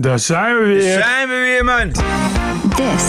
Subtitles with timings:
[0.00, 0.92] Daar zijn we weer.
[0.92, 1.92] Zijn we weer, man.
[2.76, 3.04] This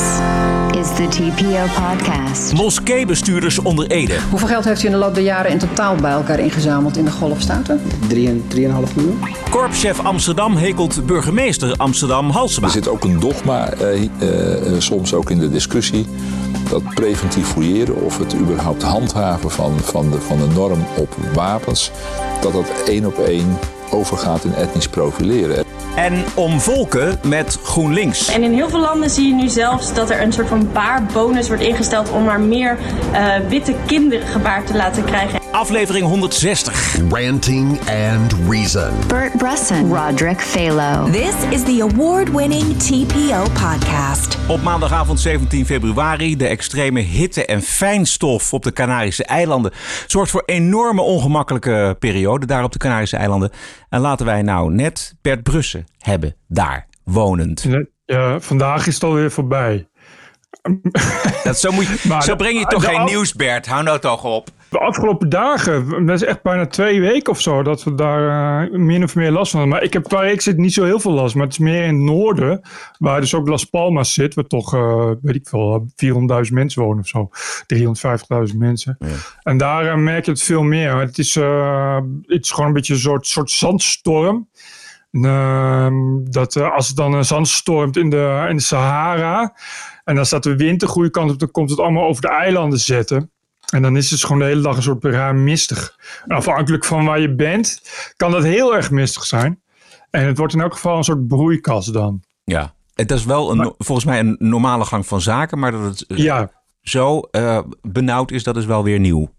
[0.79, 2.54] is the TPO podcast.
[2.54, 4.20] Moskeebestuurders onder Ede.
[4.29, 7.05] Hoeveel geld heeft u in de loop der jaren in totaal bij elkaar ingezameld in
[7.05, 7.81] de Golfstaten?
[8.07, 9.19] 3,5 miljoen.
[9.49, 12.67] Korpschef Amsterdam hekelt burgemeester Amsterdam Halsema.
[12.67, 14.10] Er zit ook een dogma, eh, eh,
[14.78, 16.08] soms ook in de discussie,
[16.70, 21.91] dat preventief fouilleren of het überhaupt handhaven van, van, de, van de norm op wapens,
[22.41, 23.58] dat dat één op één
[23.91, 25.70] overgaat in etnisch profileren.
[25.95, 28.27] En omvolken met GroenLinks.
[28.27, 31.47] En in heel veel landen zie je nu zelfs dat er een soort van baarbonus
[31.47, 32.77] wordt ingesteld om maar meer
[33.13, 35.41] eh, witte kinderen gebaard te laten krijgen.
[35.51, 37.09] Aflevering 160.
[37.09, 38.93] Ranting and Reason.
[39.07, 41.11] Bert Bresson, Roderick Phalo.
[41.11, 44.37] This is the award-winning TPO podcast.
[44.47, 49.71] Op maandagavond 17 februari de extreme hitte en fijnstof op de Canarische eilanden
[50.07, 53.52] zorgt voor enorme ongemakkelijke periode daar op de Canarische eilanden.
[53.89, 57.67] En laten wij nou net Bert Brussen hebben daar wonend.
[58.05, 59.88] Ja, vandaag is het alweer voorbij.
[61.43, 63.67] Dat zo, moet je, Maar zo breng je toch geen nieuws, Bert.
[63.67, 64.49] Hou nou toch op.
[64.72, 68.72] De afgelopen dagen, dat is echt bijna twee weken of zo, dat we daar eh,
[68.72, 69.77] min of meer last van hebben.
[69.77, 71.83] Maar ik heb waar ik zit niet zo heel veel last, maar het is meer
[71.83, 72.61] in het noorden,
[72.97, 76.99] waar dus ook Las Palmas zit, waar toch, eh, weet ik veel, 400.000 mensen wonen
[76.99, 77.30] of zo.
[77.67, 78.97] 350.000 mensen.
[79.44, 80.95] En daar eh, merk je het veel meer.
[80.95, 84.49] Het is, het is gewoon een beetje een soort, soort zandstorm.
[85.11, 89.55] Ehm, dat als het dan een zandstormt in de, in de Sahara.
[90.03, 92.30] En dan staat de wind de goede kant op, dan komt het allemaal over de
[92.30, 93.31] eilanden zetten.
[93.72, 95.97] En dan is het gewoon de hele dag een soort raar mistig.
[96.27, 97.81] En afhankelijk van waar je bent,
[98.17, 99.61] kan dat heel erg mistig zijn.
[100.09, 102.23] En het wordt in elk geval een soort broeikas dan.
[102.44, 102.73] Ja.
[102.94, 106.52] Het is wel een, volgens mij een normale gang van zaken, maar dat het Ja,
[106.81, 109.33] zo eh, benauwd is, dat is wel weer nieuw.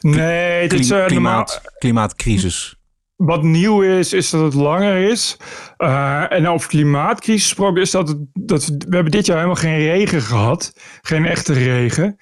[0.00, 2.76] nee, het is eh, normaal- klimaat, klimaatcrisis.
[3.16, 5.36] Wat nieuw is, is dat het langer is.
[5.76, 9.56] Eh, en over klimaatcrisis gesproken is dat, het, dat we, we hebben dit jaar helemaal
[9.56, 10.72] geen regen gehad.
[11.02, 12.16] Geen echte regen.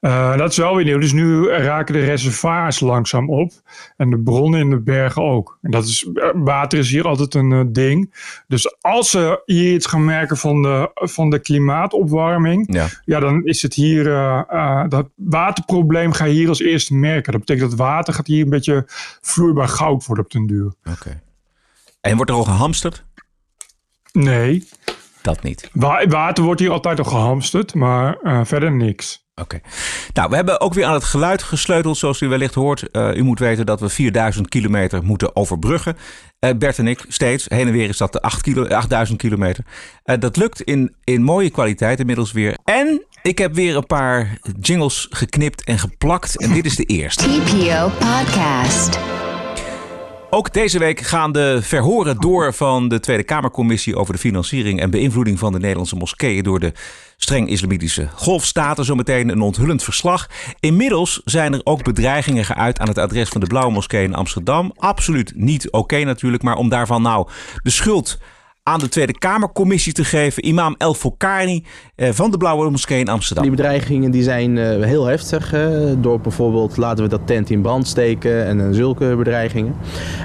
[0.00, 0.98] Eh, dat is wel weer nieuw.
[0.98, 3.52] Dus nu raken de reservoirs langzaam op.
[3.96, 5.58] En de bronnen in de bergen ook.
[5.62, 8.14] En dat is, eh, water is hier altijd een ding.
[8.46, 12.74] Dus als ze hier iets gaan merken van de, van de klimaatopwarming.
[12.74, 12.86] Ja.
[13.04, 14.04] Ja, dan is het hier,
[14.88, 17.32] dat waterprobleem ga je hier als eerste merken.
[17.32, 18.84] Dat betekent dat water gaat hier een beetje
[19.20, 20.74] vloeibaar goud worden op den duur.
[20.92, 21.20] Oké.
[22.00, 23.04] En wordt er al gehamsterd?
[24.12, 24.68] Nee,
[25.22, 25.70] Dat niet.
[25.72, 29.26] wa- water wordt hier altijd al gehamsterd, maar eh, verder niks.
[29.34, 29.60] Oké.
[30.12, 32.90] Nou, we hebben ook weer aan het geluid gesleuteld, zoals u wellicht hoort.
[32.90, 35.96] Eh, u moet weten dat we 4000 kilometer moeten overbruggen.
[36.38, 37.44] Eh, Bert en ik steeds.
[37.48, 39.64] Heen en weer is dat de 8 kilo, 8000 kilometer.
[40.02, 42.58] Eh, dat lukt in, in mooie kwaliteit inmiddels weer.
[42.64, 46.38] En ik heb weer een paar jingles geknipt en geplakt.
[46.40, 47.24] En dit is de eerste.
[47.24, 48.98] TPO podcast.
[50.30, 54.90] Ook deze week gaan de verhoren door van de Tweede Kamercommissie over de financiering en
[54.90, 56.72] beïnvloeding van de Nederlandse moskeeën door de
[57.16, 58.84] streng islamitische golfstaten.
[58.84, 60.28] Zometeen een onthullend verslag.
[60.60, 64.72] Inmiddels zijn er ook bedreigingen geuit aan het adres van de Blauwe Moskee in Amsterdam.
[64.76, 67.28] Absoluut niet oké natuurlijk, maar om daarvan nou
[67.62, 68.18] de schuld
[68.68, 70.46] aan de Tweede Kamercommissie te geven.
[70.46, 71.64] Imam El Fokani
[71.94, 73.44] eh, van de Blauwe Moskee in Amsterdam.
[73.44, 75.54] Die bedreigingen die zijn eh, heel heftig.
[75.98, 79.74] door bijvoorbeeld laten we dat tent in brand steken en eh, zulke bedreigingen.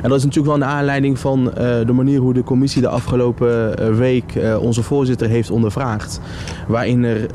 [0.01, 1.43] En dat is natuurlijk wel een aanleiding van
[1.85, 6.19] de manier hoe de commissie de afgelopen week onze voorzitter heeft ondervraagd.
[6.67, 7.27] Waarin er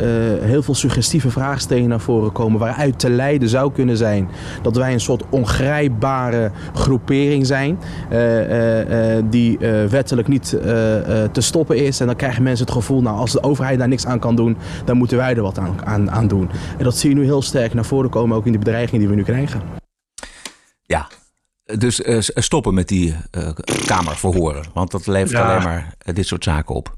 [0.43, 2.61] heel veel suggestieve vraagstellingen naar voren komen.
[2.61, 4.29] Waaruit te leiden zou kunnen zijn
[4.63, 7.79] dat wij een soort ongrijpbare groepering zijn.
[9.31, 9.59] die
[9.89, 10.57] wettelijk niet
[11.33, 12.01] te stoppen is.
[12.01, 14.57] En dan krijgen mensen het gevoel, nou als de overheid daar niks aan kan doen,
[14.85, 16.51] dan moeten wij er wat aan, aan, aan doen.
[16.79, 19.09] En dat zie je nu heel sterk naar voren komen, ook in de bedreigingen die
[19.09, 19.63] we nu krijgen.
[20.83, 21.07] Ja,
[21.77, 23.49] dus eh, stoppen met die eh,
[23.87, 24.65] Kamerverhoren.
[24.75, 25.51] Want dat levert Ja.
[25.51, 26.97] alleen maar eh, dit soort zaken op.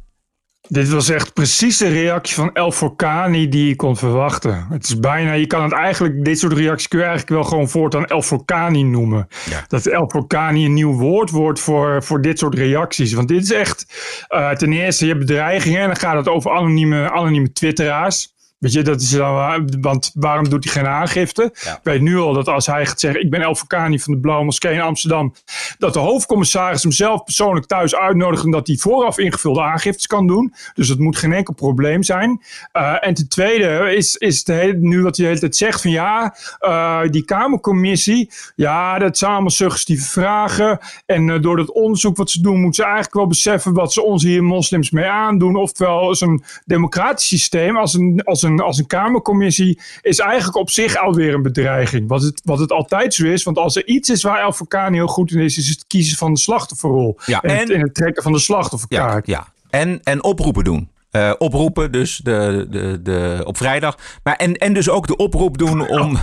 [0.72, 4.66] Dit was echt precies de reactie van El Forcani die je kon verwachten.
[4.68, 7.68] Het is bijna, je kan het eigenlijk, dit soort reacties kun je eigenlijk wel gewoon
[7.68, 9.28] voortaan El Forcani noemen.
[9.50, 9.64] Ja.
[9.68, 13.12] Dat El Forcani een nieuw woord wordt voor, voor dit soort reacties.
[13.12, 13.86] Want dit is echt,
[14.28, 18.34] eh, ten eerste, je hebt bedreigingen en dan gaat het over anonieme, anonieme twitteraars.
[18.60, 21.42] Weet je, dat is dan, want waarom doet hij geen aangifte?
[21.52, 24.44] Ik weet nu al dat als hij gaat zeggen, ik ben El van de Blauwe
[24.44, 25.34] Moskee in Amsterdam,
[25.78, 30.26] dat de hoofdcommissaris hem zelf persoonlijk thuis uitnodigt en dat hij vooraf ingevulde aangiftes kan
[30.26, 30.54] doen.
[30.74, 32.42] Dus dat moet geen enkel probleem zijn.
[32.72, 35.80] Eh, en ten tweede is, is de hele, nu wat hij de hele tijd zegt
[35.80, 40.78] van ja, eh, die Kamercommissie, ja, dat zijn allemaal suggestieve vragen.
[41.06, 44.02] En eh, door dat onderzoek wat ze doen, moeten ze eigenlijk wel beseffen wat ze
[44.02, 45.56] ons hier moslims mee aandoen.
[45.56, 50.56] Oftewel, als een democratisch systeem, als een, als een een, als een Kamercommissie is eigenlijk
[50.56, 52.08] op zich alweer een bedreiging.
[52.08, 54.54] Wat het, wat het altijd zo is, want als er iets is waar El
[54.92, 57.18] heel goed in is, is het kiezen van de slachtofferrol.
[57.26, 59.26] Ja, en, en- het, en het trekken van de slachtofferkaart.
[59.26, 60.88] Ja, en, en oproepen doen.
[61.10, 63.98] Eh, oproepen dus de, de, de, op vrijdag.
[64.22, 66.18] Maar en, en dus ook de oproep doen om,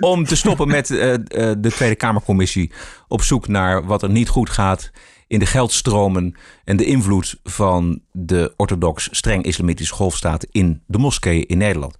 [0.00, 1.20] om te stoppen met eh, eh,
[1.58, 2.72] de Tweede Kamercommissie.
[3.08, 4.90] Op zoek naar wat er niet goed gaat
[5.26, 6.34] in de geldstromen
[6.64, 11.96] en de invloed van de orthodox streng islamitische golfstaat in de moskeeën in Nederland.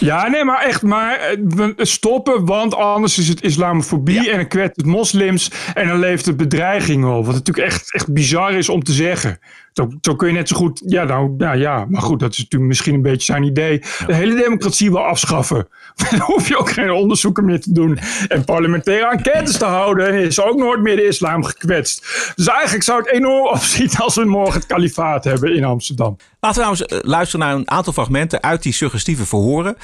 [0.00, 4.48] Ja, nee, maar echt maar eh, we- stoppen, want anders is het islamofobie en dan
[4.48, 7.24] kwet het moslims en dan leeft de bedreiging op.
[7.26, 9.38] Wat natuurlijk echt, echt bizar is om te zeggen.
[9.72, 12.38] Zo, zo kun je net zo goed, ja nou, ja, ja, maar goed, dat is
[12.38, 13.78] natuurlijk misschien een beetje zijn idee.
[14.06, 15.68] De hele democratie wil afschaffen.
[16.10, 17.98] Dan hoef je ook geen onderzoeken meer te doen
[18.28, 22.32] en parlementaire enquêtes te houden en is ook nooit meer de islam gekwetst.
[22.36, 26.16] Dus eigenlijk zou het enorm opzien als we morgen het kalifaat hebben in Amsterdam.
[26.40, 29.75] Laten we nou eens eh, luisteren naar een aantal fragmenten uit die suggestieve verhoren.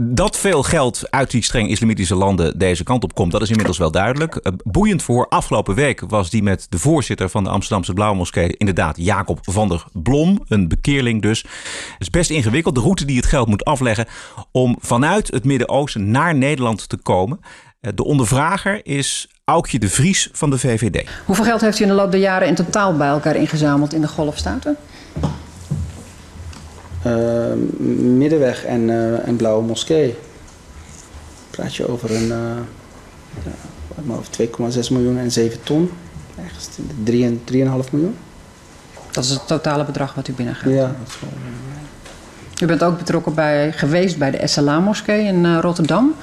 [0.00, 3.78] Dat veel geld uit die streng islamitische landen deze kant op komt, dat is inmiddels
[3.78, 4.36] wel duidelijk.
[4.36, 8.56] Eh, Boeiend voor afgelopen week was die met de voorzitter van de Amsterdamse Blauwe Moskee,
[8.56, 11.42] inderdaad Jacob van der Blom, een bekeerling dus.
[11.42, 11.50] Het
[11.98, 14.06] is best ingewikkeld, de route die het geld moet afleggen
[14.52, 17.40] om vanuit het Midden-Oosten naar Nederland te komen.
[17.80, 21.08] Eh, De ondervrager is Aukje de Vries van de VVD.
[21.24, 24.00] Hoeveel geld heeft u in de loop der jaren in totaal bij elkaar ingezameld in
[24.00, 24.76] de Golfstaten?
[27.06, 27.52] Eh,
[28.16, 30.16] Middenweg en, eh, en Blauwe Moskee.
[31.50, 32.56] Praat je over een eh,
[33.44, 35.90] ja, maar over 2,6 miljoen en 7 ton.
[36.44, 36.68] Ergens
[37.04, 38.16] 3 en 3,5 miljoen.
[39.10, 40.72] Dat is het totale bedrag wat u binnengaat.
[40.72, 41.30] Ja, dat is wel,
[42.60, 46.14] U bent ook betrokken bij, geweest bij de SLA-moskee in eh, Rotterdam.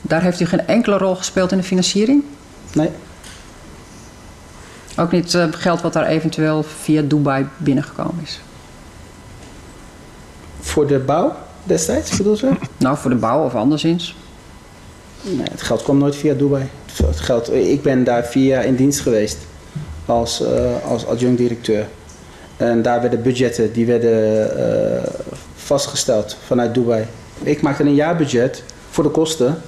[0.00, 2.22] Daar heeft u geen enkele rol gespeeld in de financiering?
[2.72, 2.90] Nee.
[4.96, 8.40] Ook niet eh, geld wat daar eventueel via Dubai binnengekomen is?
[10.60, 12.50] Voor de bouw destijds bedoel je?
[12.76, 14.16] Nou, voor de bouw of anderszins?
[15.22, 16.68] Nee, het geld kwam nooit via Dubai.
[17.06, 19.38] Het geld, ik ben daar vier jaar in dienst geweest
[20.06, 21.86] als, eh, als adjunct-directeur.
[22.56, 25.10] En daar werden budgetten die werden eh,
[25.54, 27.06] vastgesteld vanuit Dubai.
[27.42, 29.62] Ik maakte een jaarbudget voor de kosten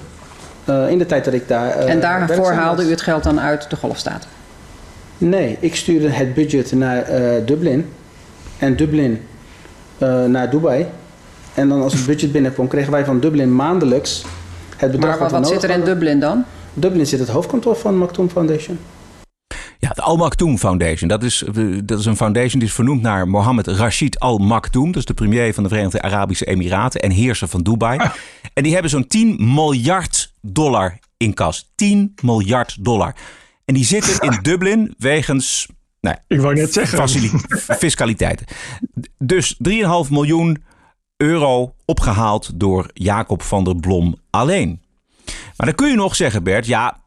[0.65, 1.75] eh, in de tijd dat ik daar.
[1.75, 4.29] en daarvoor haalde u het geld dan uit de Golfstaten?
[5.17, 7.05] Nee, ik stuurde het budget naar
[7.45, 7.89] Dublin
[8.57, 9.21] en Dublin
[10.01, 10.85] eh, naar Dubai.
[11.53, 14.25] En dan als het budget binnenkwam, kregen wij van Dublin maandelijks
[14.77, 15.83] het bedrag Maar wat zit er in.
[15.83, 16.43] Dublin dan?
[16.73, 18.79] Dublin zit het hoofdkantoor van Maktoum Foundation.
[19.79, 21.09] Ja, de Al Maktoum Foundation.
[21.09, 21.43] Dat is,
[21.83, 24.85] dat is een foundation die is vernoemd naar Mohammed Rashid Al Maktoum.
[24.85, 27.99] Dat is de premier van de Verenigde Arabische Emiraten en heerser van Dubai.
[28.53, 31.71] En die hebben zo'n 10 miljard dollar in kas.
[31.75, 33.15] 10 miljard dollar.
[33.65, 35.67] En die zitten in Dublin wegens
[36.01, 36.97] nou, Ik wou net zeggen.
[36.97, 37.31] facili-
[37.83, 38.45] fiscaliteiten.
[39.17, 40.63] Dus 3,5 miljoen
[41.17, 44.81] euro opgehaald door Jacob van der Blom alleen.
[45.57, 46.99] Maar dan kun je nog zeggen, Bert, ja,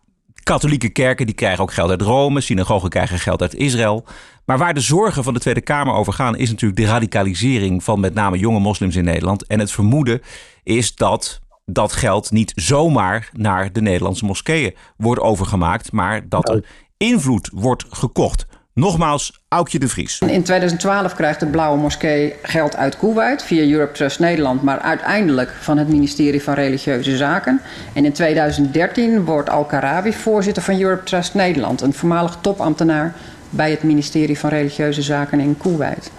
[0.43, 4.05] katholieke kerken die krijgen ook geld uit Rome, synagogen krijgen geld uit Israël.
[4.45, 8.01] Maar waar de zorgen van de Tweede Kamer over gaan, is natuurlijk de radicalisering van
[8.01, 9.47] met name jonge moslims in Nederland.
[9.47, 10.23] En het vermoeden
[10.63, 16.65] is dat dat geld niet zomaar naar de Nederlandse moskeeën wordt overgemaakt, maar dat er
[16.97, 18.47] invloed wordt gekocht.
[18.75, 20.19] Nogmaals, Aukje de Vries.
[20.19, 25.55] In 2012 krijgt de Blauwe Moskee geld uit Kuwait via Europe Trust Nederland, maar uiteindelijk
[25.61, 27.61] van het ministerie van Religieuze Zaken.
[27.93, 33.15] En in 2013 wordt Al-Karawi voorzitter van Europe Trust Nederland, een voormalig topambtenaar
[33.51, 36.11] bij het ministerie van Religieuze Zaken in Kuwait.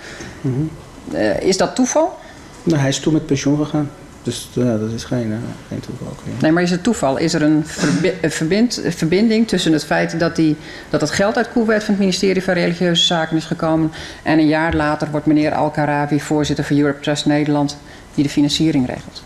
[1.11, 2.17] Eh, is dat toeval?
[2.63, 3.89] Nou, hij is toen met pensioen gegaan.
[4.25, 6.07] Dus ja, dat is geen, eh, geen toeval.
[6.41, 7.17] Nee, maar is het toeval?
[7.17, 10.55] Is er een, verbi- een verbind- verbinding tussen het feit dat, die,
[10.89, 13.91] dat het geld uit Kuwait van het ministerie van Religieuze Zaken is gekomen
[14.23, 17.77] en een jaar later wordt meneer Al-Karawi voorzitter van Europe Trust Nederland
[18.15, 19.23] die de financiering regelt?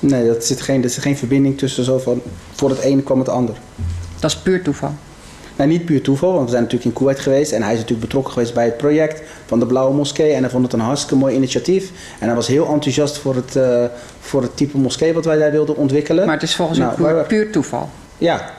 [0.00, 2.22] Nee, dat zit geen, er zit geen verbinding tussen zo van
[2.54, 3.54] voor het ene kwam het ander.
[4.20, 4.94] Dat is puur toeval.
[5.56, 8.06] Nou, niet puur toeval, want we zijn natuurlijk in Kuwait geweest en hij is natuurlijk
[8.06, 10.32] betrokken geweest bij het project van de Blauwe Moskee.
[10.32, 11.90] En hij vond het een hartstikke mooi initiatief.
[12.18, 13.84] En hij was heel enthousiast voor het, eh,
[14.20, 16.24] voor het type moskee wat wij daar wilden ontwikkelen.
[16.24, 17.90] Maar het is volgens Nou, u puur, toeval.
[18.18, 18.50] Ja,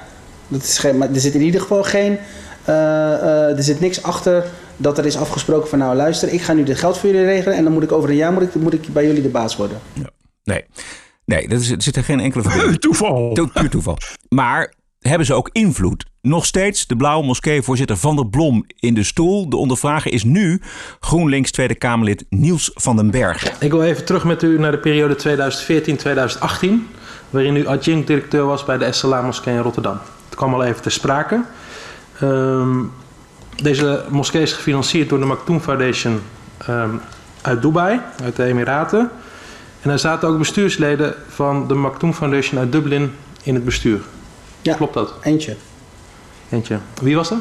[0.47, 2.17] dat is geen, maar er zit in ieder geval geen.
[2.65, 4.45] eh, eh, er zit niks achter
[4.77, 7.57] dat er is afgesproken van nou luister, ik ga nu dit geld voor jullie regelen
[7.57, 9.55] en dan moet ik over een jaar moet ik, moet ik bij jullie de baas
[9.55, 9.79] worden.
[10.43, 10.65] Nee,
[11.25, 12.79] nee dat is, er zit er geen enkele verbinding.
[12.87, 13.33] Toeval.
[13.33, 13.97] To- Puur toeval.
[14.29, 14.73] Maar
[15.07, 16.05] hebben ze ook invloed?
[16.21, 19.49] Nog steeds de Blauwe Moskee-voorzitter Van der Blom in de stoel.
[19.49, 20.61] De ondervrager is nu
[20.99, 23.59] GroenLinks Tweede Kamerlid Niels van den Berg.
[23.59, 26.69] Ik wil even terug met u naar de periode 2014-2018,
[27.29, 29.99] waarin u adjunct-directeur was bij de SLA Moskee in Rotterdam.
[30.25, 31.43] Het kwam al even ter sprake.
[32.19, 32.83] Ehm,
[33.55, 36.21] deze moskee is gefinancierd door de Maktoum Foundation
[36.57, 36.89] ehm,
[37.41, 39.09] uit Dubai, uit de Emiraten.
[39.81, 43.11] En er zaten ook bestuursleden van de Maktoum Foundation uit Dublin
[43.43, 43.99] in het bestuur.
[44.67, 45.13] Ja, Klopt dat?
[45.21, 45.55] Eentje.
[46.49, 46.79] Eentje.
[47.01, 47.39] Wie was dat?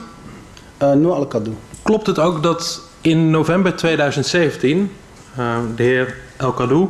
[0.82, 1.54] Uh, Noor Al-Kadou.
[1.82, 4.90] Klopt het ook dat in november 2017
[5.38, 6.88] uh, de heer El Kadou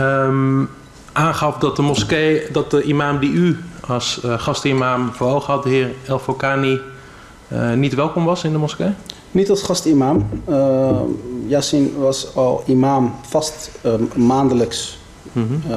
[0.00, 0.68] um,
[1.12, 5.62] aangaf dat de moskee, dat de imam die u als uh, gastimam voor ogen had,
[5.62, 6.80] de heer El Fokani,
[7.52, 8.90] uh, niet welkom was in de moskee?
[9.30, 10.28] Niet als gastimam.
[10.48, 11.00] Uh,
[11.46, 13.70] Yassin was al imam vast
[14.14, 14.98] maandelijks.
[15.32, 15.74] Mm -hmm.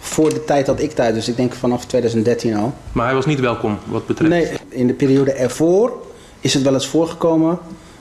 [0.00, 2.74] Voor de tijd dat ik daar, dus ik denk vanaf 2013 al.
[2.92, 4.30] Maar hij was niet welkom wat betreft?
[4.30, 5.92] Nee, in de periode ervoor
[6.40, 7.58] is het wel eens voorgekomen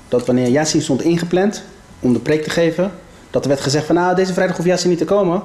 [0.08, 1.64] dat wanneer Yassin stond ingepland
[2.00, 2.92] om de preek te geven,
[3.30, 5.42] dat er werd gezegd van nou, deze vrijdag hoeft Yassin niet te komen,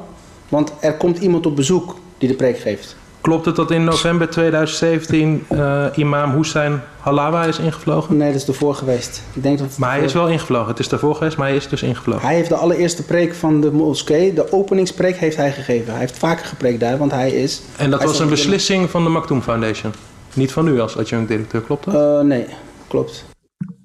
[0.49, 2.97] want er komt iemand op bezoek die de preek geeft.
[3.25, 8.17] Klopt het dat in november 2017 uh, imam Hussein Halawa is ingevlogen?
[8.17, 9.23] Nee, dat is ervoor geweest.
[9.33, 10.69] Ik denk dat maar hij is wel ingevlogen.
[10.69, 12.27] Het is daarvoor geweest, maar hij is dus ingevlogen.
[12.27, 15.91] Hij heeft de allereerste preek van de moskee, de openingspreek heeft hij gegeven.
[15.91, 17.63] Hij heeft vaker gepreekt daar, want hij is...
[17.77, 19.93] En dat was een beslissing van de Maktoum Foundation?
[20.35, 21.95] Niet van u als adjunct-directeur, klopt dat?
[21.95, 22.47] Uh, nee,
[22.89, 23.25] klopt.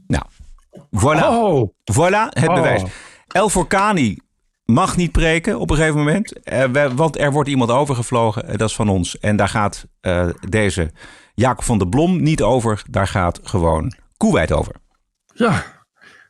[0.07, 0.23] Nou,
[0.97, 1.27] voilà.
[1.27, 1.69] Oh.
[1.93, 2.53] Voilà, het Oh.
[2.53, 2.83] bewijs.
[3.27, 4.17] El Forkani
[4.69, 6.43] mag niet preken op een gegeven moment.
[6.43, 8.47] eh, want er wordt iemand overgevlogen.
[8.47, 9.19] eh, dat is van ons.
[9.19, 10.91] En daar gaat eh, deze
[11.33, 12.83] Jacob van der Blom niet over.
[12.89, 14.75] Daar gaat gewoon Koeweit over.
[15.33, 15.63] Ja,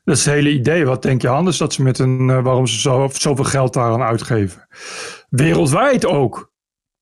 [0.04, 0.86] dat is het hele idee.
[0.86, 4.68] Wat denk je anders dat ze met een, waarom ze zo, zoveel geld daaraan uitgeven?
[5.30, 6.52] Wereldwijd ook.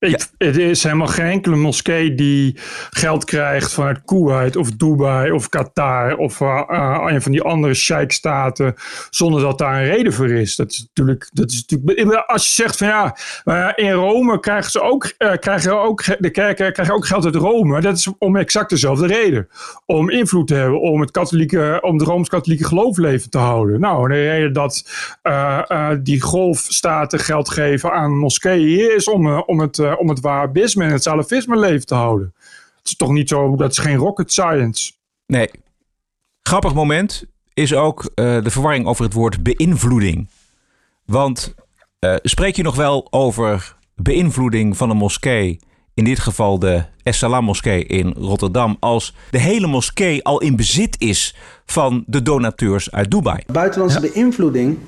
[0.00, 2.56] Ik, Het is helemaal geen enkele moskee die
[2.90, 7.74] geld krijgt vanuit Kuwait of Dubai of Qatar of eh, eh, een van die andere
[7.74, 8.74] sheikstaten
[9.10, 10.56] zonder dat daar een reden voor is.
[10.56, 14.70] Dat is natuurlijk, dat is natuurlijk als je zegt van ja, maar in Rome krijgen
[14.70, 17.80] ze ook, eh, krijgen ook de kerken krijgen ook geld uit Rome.
[17.80, 19.48] Dat is om exact dezelfde reden.
[19.86, 23.80] Om invloed te hebben, om het katholieke, om het rooms-katholieke geloof leven te houden.
[23.80, 24.84] Nou, de reden dat
[25.22, 30.08] eh, eh, die golfstaten geld geven aan moskeeën is om, eh, om het, eh, om
[30.08, 32.34] het wahhabisme en het salafisme leven te houden.
[32.76, 34.92] Het is toch niet zo, dat is geen rocket science.
[35.26, 35.50] Nee.
[36.42, 40.28] Grappig moment is ook eh, de verwarring over het woord beïnvloeding.
[41.04, 41.54] Want
[41.98, 45.60] eh, spreek je nog wel over beïnvloeding van een moskee,
[45.94, 51.00] in dit geval de Essalam moskee in Rotterdam, als de hele moskee al in bezit
[51.00, 53.42] is van de donateurs uit Dubai?
[53.46, 54.78] Buitenlandse beïnvloeding.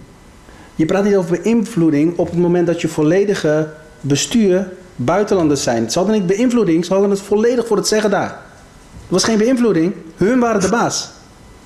[0.75, 4.73] Je praat niet over beïnvloeding op het moment dat je volledige bestuur
[5.05, 5.91] buitenlanders zijn.
[5.91, 8.29] Ze hadden niet beïnvloeding, ze hadden het volledig voor het zeggen daar.
[8.29, 11.09] Het was geen beïnvloeding, hun waren de baas.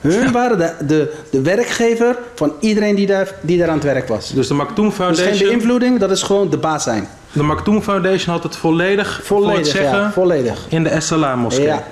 [0.00, 4.08] Hun waren de, de, de werkgever van iedereen die daar, die daar aan het werk
[4.08, 4.30] was.
[4.30, 7.08] Dus de Maktoum Dat is geen Foundation, beïnvloeding, dat is gewoon de baas zijn.
[7.32, 10.66] de Maktoum Foundation had het volledig, voor het zeggen ja, volledig.
[10.68, 11.64] in de Essalam moskee.
[11.64, 11.84] Ja.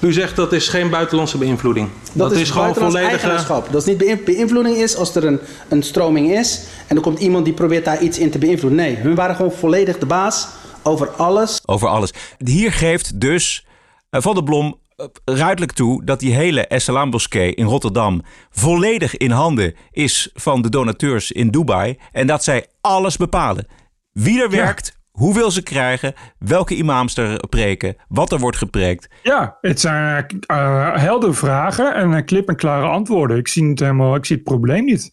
[0.00, 1.88] U zegt dat is geen buitenlandse beïnvloeding.
[2.12, 3.04] Dat, is, gewoon volledige.
[3.10, 3.68] eigenaarschap.
[3.72, 7.18] Dat is niet beïn- beïnvloeding is als er een, een stroming is en er komt
[7.18, 8.78] iemand die probeert daar iets in te beïnvloeden.
[8.78, 10.48] Nee, hun waren gewoon volledig de baas
[10.82, 11.60] over alles.
[11.64, 12.10] Over alles.
[12.38, 13.66] Hier geeft dus
[14.10, 19.16] eh, Van der Blom eh, ruidelijk toe dat die hele Essalam moskee in Rotterdam volledig
[19.16, 21.98] in handen is van de donateurs in Dubai.
[22.12, 23.66] En dat zij alles bepalen.
[24.12, 29.08] Wie er werkt, hoeveel ze krijgen, welke imams er preken, wat er wordt gepreekt.
[29.22, 33.36] Ja, het zijn eh, heldere vragen en uh, klip en klare antwoorden.
[33.36, 35.10] Ik zie, het helemaal, ik zie het probleem niet.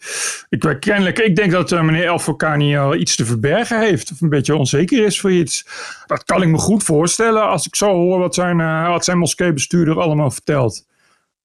[0.49, 4.11] Ik, weet kennelijk, ik denk dat eh, meneer Elfokani al iets te verbergen heeft.
[4.11, 5.65] Of een beetje onzeker is voor iets.
[6.05, 9.17] Dat kan ik me goed voorstellen als ik zo hoor wat zijn, eh, wat zijn
[9.17, 10.85] moskeebestuurder allemaal vertelt.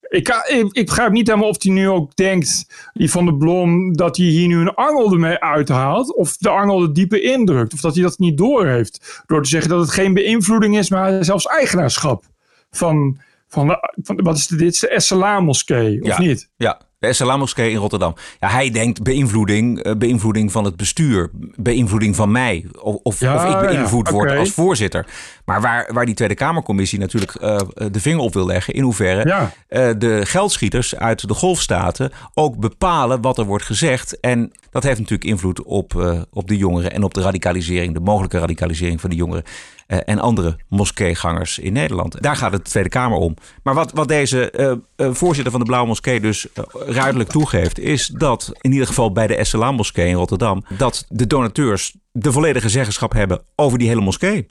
[0.08, 3.96] Ik, ik, ik begrijp niet helemaal of hij nu ook denkt, die van de Blom,
[3.96, 6.14] dat hij hier nu een angel ermee uithaalt.
[6.14, 7.72] Of de angel er dieper indrukt.
[7.72, 9.22] Of dat hij dat niet doorheeft.
[9.26, 12.24] Door te zeggen dat het geen beïnvloeding is, maar zelfs eigenaarschap.
[12.70, 14.60] Van, van, de, van wat is dit?
[14.60, 16.50] Is de Essalam moskee, of ja, niet?
[16.56, 18.14] Ja, de moskee in Rotterdam.
[18.40, 22.66] Ja, hij denkt beïnvloeding, uh, beïnvloeding van het bestuur, beïnvloeding van mij.
[22.80, 25.06] Of, of, Ja, of ik beïnvloed ja, word als voorzitter.
[25.44, 27.58] Maar waar, waar die Tweede Kamercommissie natuurlijk uh,
[27.90, 29.52] de vinger op wil leggen, in hoeverre Ja.
[29.68, 34.20] uh, de geldschieters uit de golfstaten ook bepalen wat er wordt gezegd.
[34.20, 38.00] En dat heeft natuurlijk invloed op, uh, op de jongeren en op de radicalisering, de
[38.00, 39.44] mogelijke radicalisering van de jongeren.
[39.92, 42.22] Uh, en andere moskeegangers in Nederland.
[42.22, 43.34] Daar gaat het de Tweede Kamer om.
[43.62, 47.78] Maar wat, wat deze uh, uh, voorzitter van de Blauwe Moskee dus ruidelijk toegeeft...
[47.78, 50.64] is dat in ieder geval bij de Essalam Moskee in Rotterdam...
[50.76, 54.46] dat de donateurs de volledige zeggenschap hebben over die hele moskee.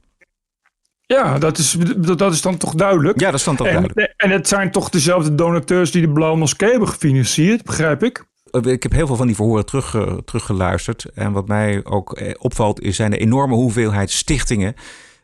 [1.01, 3.19] Ja, dat is, dat is dan toch duidelijk.
[3.19, 4.13] Ja, dat is dan toch en, duidelijk.
[4.17, 8.25] En het zijn toch dezelfde donateurs die de Blauwe Moskee hebben gefinancierd, begrijp ik?
[8.61, 11.05] Ik heb heel veel van die verhoren terug, teruggeluisterd.
[11.13, 14.75] En wat mij ook opvalt, is zijn de enorme hoeveelheid stichtingen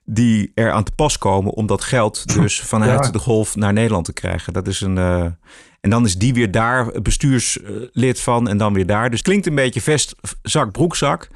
[0.05, 3.11] die er aan te pas komen om dat geld dus vanuit ja.
[3.11, 4.53] de golf naar Nederland te krijgen.
[4.53, 4.97] Dat is een.
[4.97, 5.25] Uh,
[5.81, 9.09] en dan is die weer daar bestuurslid van en dan weer daar.
[9.09, 11.27] Dus klinkt een beetje vest, zak, broekzak.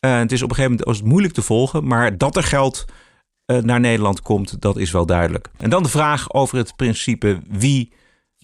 [0.00, 2.42] Eh, het is op een gegeven moment was het moeilijk te volgen, maar dat er
[2.42, 2.84] geld
[3.44, 5.48] eh, naar Nederland komt, dat is wel duidelijk.
[5.58, 7.92] En dan de vraag over het principe wie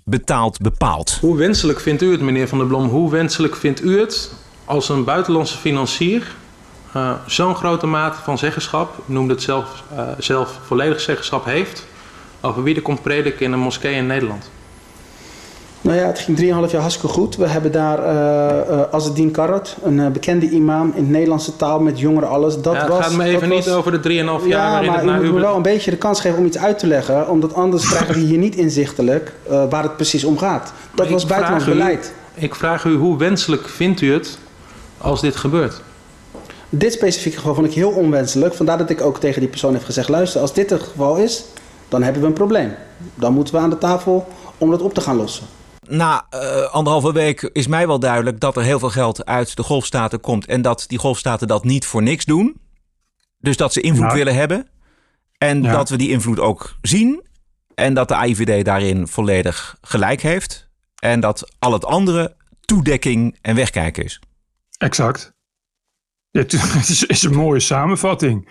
[0.05, 1.19] betaalt bepaalt.
[1.21, 4.33] Hoe wenselijk vindt u het, meneer Van der Blom, hoe wenselijk vindt u het
[4.65, 6.37] als een buitenlandse financier
[6.97, 11.87] uh, zo'n grote mate van zeggenschap, noemde het zelf, uh, zelf volledig zeggenschap heeft,
[12.41, 14.51] over wie er komt prediken in een moskee in Nederland?
[15.81, 17.37] Nou ja, het ging 3,5 jaar hartstikke goed.
[17.37, 22.29] We hebben daar uh, Azedin Karat, een bekende imam in het Nederlandse taal met jongeren
[22.29, 22.61] alles.
[22.61, 23.75] Dat ja, het was, gaat me even niet was...
[23.75, 25.97] over de 3,5 jaar ja, waarin maar het naar u moet wel een beetje de
[25.97, 29.83] kans geven om iets uit te leggen, omdat anders krijgen we hier niet inzichtelijk waar
[29.83, 30.73] het precies om gaat.
[30.95, 32.13] Dat Maar was buitenlands beleid.
[32.35, 34.39] Ik vraag u, hoe wenselijk vindt u het
[34.99, 35.83] als dit gebeurt?
[36.69, 38.55] Dit specifieke geval vond ik heel onwenselijk.
[38.55, 41.45] Vandaar dat ik ook tegen die persoon heb gezegd: luister, als dit het geval is,
[41.89, 42.75] dan hebben we een probleem.
[43.15, 45.47] Dan moeten we aan de tafel om dat op te gaan lossen.
[45.89, 49.63] Na eh, anderhalve week is mij wel duidelijk dat er heel veel geld uit de
[49.63, 50.47] golfstaten komt.
[50.47, 52.61] En dat die golfstaten dat niet voor niks doen.
[53.39, 54.15] Dus dat ze invloed Ja.
[54.17, 54.69] willen hebben.
[55.39, 55.73] En Ja.
[55.73, 57.27] dat we die invloed ook zien.
[57.75, 60.69] En dat de AIVD daarin volledig gelijk heeft.
[60.99, 64.21] En dat al het andere toedekking en wegkijken is.
[64.79, 65.33] Exact.
[66.31, 66.53] Dit
[66.89, 68.49] is, is een mooie samenvatting.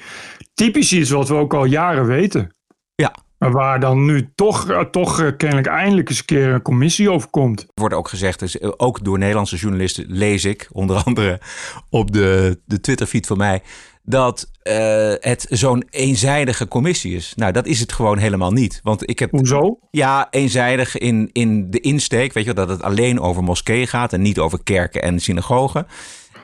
[0.53, 2.55] Typisch iets wat we ook al jaren weten.
[2.95, 3.15] Ja.
[3.37, 7.11] Maar waar dan nu toch, eh, toch eh, kennelijk eindelijk eens een keer een commissie
[7.11, 7.61] over komt.
[7.61, 11.39] Er wordt ook gezegd, dus eh, ook door Nederlandse journalisten lees ik, onder andere
[11.89, 13.61] op de, de Twitterfeed van mij,
[14.03, 14.51] dat
[15.19, 17.33] het zo'n eenzijdige commissie is.
[17.35, 18.79] Nou, dat is het gewoon helemaal niet.
[18.83, 19.31] Want ik heb.
[19.31, 19.79] Hoezo?
[19.91, 22.33] Ja, eenzijdig in, in de insteek.
[22.33, 25.87] Weet je wel, dat het alleen over moskeeën gaat en niet over kerken en synagogen.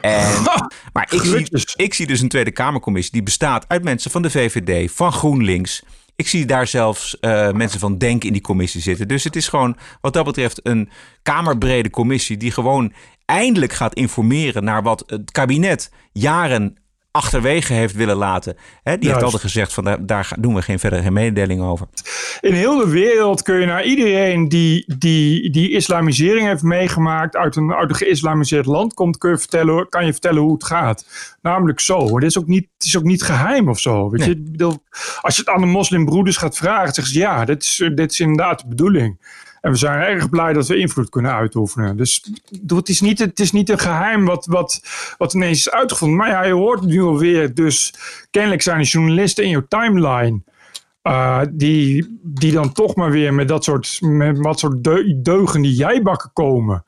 [0.03, 0.43] En,
[0.93, 4.29] maar ik zie, ik zie dus een Tweede Kamercommissie die bestaat uit mensen van de
[4.29, 5.83] VVD, van GroenLinks.
[6.15, 9.07] Ik zie daar zelfs eh, mensen van Denk in die commissie zitten.
[9.07, 10.89] Dus het is gewoon wat dat betreft een
[11.21, 12.93] kamerbrede commissie die gewoon
[13.25, 16.77] eindelijk gaat informeren naar wat het kabinet jaren
[17.15, 18.57] achterwege heeft willen laten.
[18.83, 21.87] Hè, die heeft altijd gezegd van daar, doen we geen verdere mededeling over.
[22.39, 27.55] In heel de wereld kun je naar iedereen die, die, die islamisering heeft meegemaakt, uit
[27.55, 31.05] een, uit een geïslamiseerd land komt, kun je vertellen, kan je vertellen hoe het gaat.
[31.41, 32.19] Namelijk zo.
[32.19, 34.09] Dit is ook niet, het is ook niet geheim of zo.
[34.09, 34.79] Weet je?
[35.21, 38.19] Als je het aan de moslimbroeders gaat vragen, zeggen ze ja, dit is, dit is
[38.19, 39.19] inderdaad de bedoeling.
[39.63, 41.97] En we zijn erg blij dat we invloed kunnen uitoefenen.
[41.97, 42.31] Dus
[42.67, 44.81] het is niet, het is niet een geheim wat, wat,
[45.17, 46.17] wat ineens is uitgevonden.
[46.17, 47.53] Maar ja, je hoort nu alweer.
[47.53, 47.93] Dus
[48.31, 50.41] kennelijk zijn er journalisten in jouw timeline.
[51.03, 55.73] Uh, die, die dan toch maar weer met dat soort, met wat soort deu- deugende
[55.73, 56.83] jijbakken komen.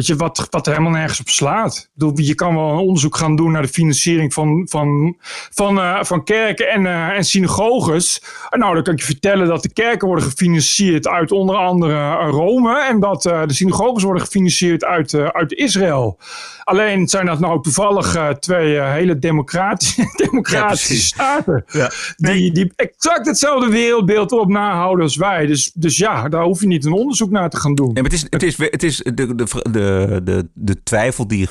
[0.00, 1.76] Weet je, wat, wat er helemaal nergens op slaat.
[1.76, 5.16] Ik bedoel, je kan wel een onderzoek gaan doen naar de financiering van, van,
[5.50, 8.22] van, uh, van kerken en, uh, en synagoges.
[8.50, 12.84] Nou, dan kan ik je vertellen dat de kerken worden gefinancierd uit onder andere Rome.
[12.88, 16.18] En dat uh, de synagoges worden gefinancierd uit, uit Israël.
[16.64, 21.64] Alleen zijn dat nou toevallig twee hele democratische, democratische Ja, staten.
[21.66, 21.90] Ja.
[22.16, 25.46] Die, die exact hetzelfde wereldbeeld op nahouden als wij.
[25.46, 27.92] Dus, dus ja, daar hoef je niet een onderzoek naar te gaan doen.
[27.92, 29.89] Nee, het is, het is, het is de, de, de,
[30.24, 31.48] de, de twijfel die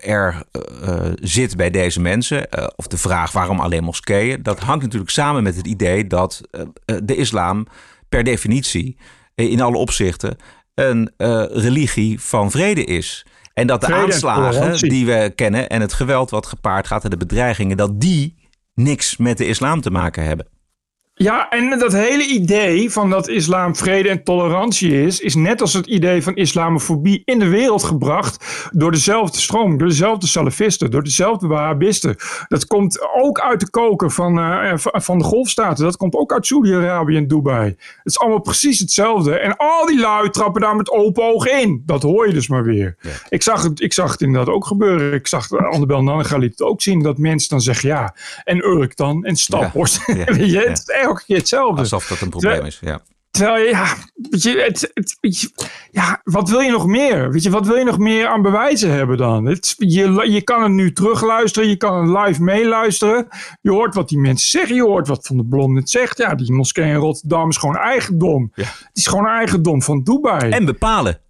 [0.00, 0.42] er
[0.82, 5.10] uh, zit bij deze mensen, uh, of de vraag waarom alleen moskeeën, dat hangt natuurlijk
[5.10, 6.40] samen met het idee dat
[6.84, 7.66] de islam
[8.08, 8.96] per definitie
[9.34, 10.36] in alle opzichten
[10.74, 11.12] een
[11.52, 13.26] religie van vrede is.
[13.54, 17.10] En dat de Vrede aanslagen die we kennen en het geweld wat gepaard gaat en
[17.10, 20.46] de bedreigingen, dat die niks met de islam te maken hebben.
[21.22, 25.72] Ja, en dat hele idee van dat islam vrede en tolerantie is, is net als
[25.72, 31.02] het idee van islamofobie in de wereld gebracht door dezelfde stroom, door dezelfde salafisten, door
[31.02, 32.16] dezelfde wahhabisten.
[32.48, 36.46] Dat komt ook uit de koker van, uh, van de golfstaten, dat komt ook uit
[36.46, 37.66] Saudi-Arabië en Dubai.
[37.66, 39.38] Het is allemaal precies hetzelfde.
[39.38, 41.82] En al die lui trappen daar met open ogen in.
[41.86, 42.96] Dat hoor je dus maar weer.
[43.00, 43.10] Ja.
[43.28, 45.12] Ik, zag het, ik zag het inderdaad ook gebeuren.
[45.12, 48.96] Ik zag Annabel Nanninga liet het ook zien, dat mensen dan zeggen ja, en Urk
[48.96, 50.02] dan, en Staphorst.
[50.06, 50.14] Ja.
[50.40, 50.60] Ja.
[50.60, 51.80] het is elke keer hetzelfde.
[51.80, 53.00] Alsof dat een probleem is, ja.
[53.30, 54.92] Terwijl ja, weet je, het,
[55.90, 57.30] ja, wat wil je nog meer?
[57.30, 59.46] Weet je, wat wil je nog meer aan bewijzen hebben dan?
[59.46, 63.28] Het, je, je kan het nu terugluisteren, je kan het live meeluisteren.
[63.60, 66.18] Je hoort wat die mensen zeggen, je hoort wat Van de Blom net zegt.
[66.18, 68.52] Ja, die moskee in Rotterdam is gewoon eigendom.
[68.54, 68.64] Ja.
[68.64, 70.50] Het is gewoon eigendom van Dubai.
[70.50, 71.20] En bepalen.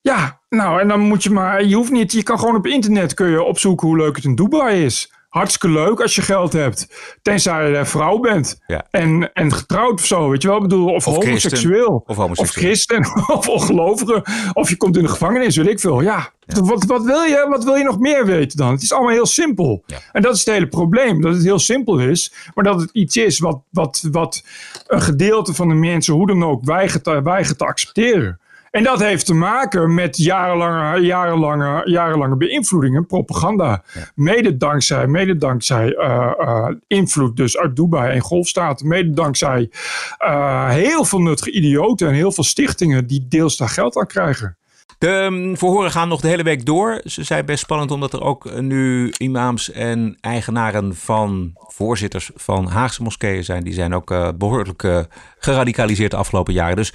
[0.00, 3.14] Ja, nou, en dan moet je maar, je hoeft niet, je kan gewoon op internet
[3.14, 5.12] kun je opzoeken hoe leuk het in Dubai is.
[5.36, 6.88] Hartstikke leuk als je geld hebt.
[7.22, 8.60] Tenzij je vrouw bent.
[8.66, 8.86] Ja.
[8.90, 10.56] En, en getrouwd of zo, weet je wel.
[10.56, 12.02] Ik bedoel, of, Of homoseksueel.
[12.06, 12.36] Of homoseksueel.
[12.38, 13.06] Of christen.
[13.36, 14.24] Of ongelovige.
[14.52, 16.00] Of je komt in de gevangenis, weet ik veel.
[16.00, 18.70] Ja, Wat, wat, wil je, wat wil je nog meer weten dan?
[18.70, 19.82] Het is allemaal heel simpel.
[19.86, 19.98] Ja.
[20.12, 21.20] En dat is het hele probleem.
[21.20, 22.32] Dat het heel simpel is.
[22.54, 24.44] Maar dat het iets is wat, wat, wat
[24.86, 28.40] een gedeelte van de mensen hoe dan ook weigert, weigert te accepteren.
[28.70, 33.82] En dat heeft te maken met jarenlange, jarenlange, jarenlange beïnvloeding en propaganda.
[34.14, 38.88] Mede dankzij, mede dankzij uh, uh, invloed dus uit Dubai en golfstaten.
[38.88, 39.70] Mede dankzij
[40.18, 44.56] uh, heel veel nuttige idioten en heel veel stichtingen die deels daar geld aan krijgen.
[44.98, 47.00] De um, verhoren gaan nog de hele week door.
[47.04, 53.02] Ze zijn best spannend omdat er ook nu imams en eigenaren van voorzitters van Haagse
[53.02, 53.64] moskeeën zijn.
[53.64, 55.00] Die zijn ook uh, behoorlijk uh,
[55.38, 56.76] geradicaliseerd de afgelopen jaren.
[56.76, 56.92] Dus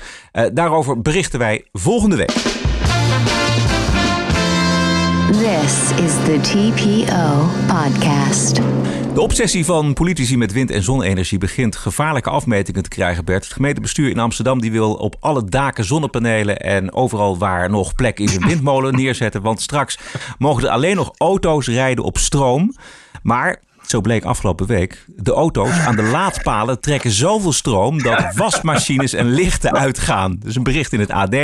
[0.54, 2.34] daarover berichten wij volgende week.
[5.32, 8.60] This is the TPO podcast.
[9.14, 13.44] De obsessie van politici met wind- en zonne-energie begint gevaarlijke afmetingen te krijgen, Bert.
[13.44, 18.20] Het gemeentebestuur in Amsterdam die wil op alle daken zonnepanelen en overal waar nog plek
[18.20, 19.42] is een windmolen neerzetten.
[19.42, 20.00] Want straks
[20.38, 22.76] mogen er alleen nog auto's rijden op stroom.
[23.24, 29.14] Maar zo bleek afgelopen week, de auto's aan de laadpalen trekken zoveel stroom dat wasmachines
[29.14, 30.38] en lichten uitgaan.
[30.40, 31.36] Dus een bericht in het AD.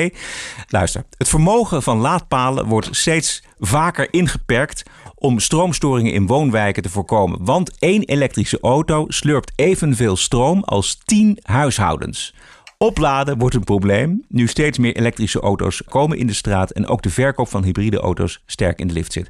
[0.67, 4.83] Luister, het vermogen van laadpalen wordt steeds vaker ingeperkt
[5.19, 7.45] om stroomstoringen in woonwijken te voorkomen.
[7.45, 12.33] Want één elektrische auto slurpt evenveel stroom als 10 huishoudens.
[12.77, 14.23] Opladen wordt een probleem.
[14.27, 17.99] Nu steeds meer elektrische auto's komen in de straat en ook de verkoop van hybride
[17.99, 19.29] auto's sterk in de lift zit.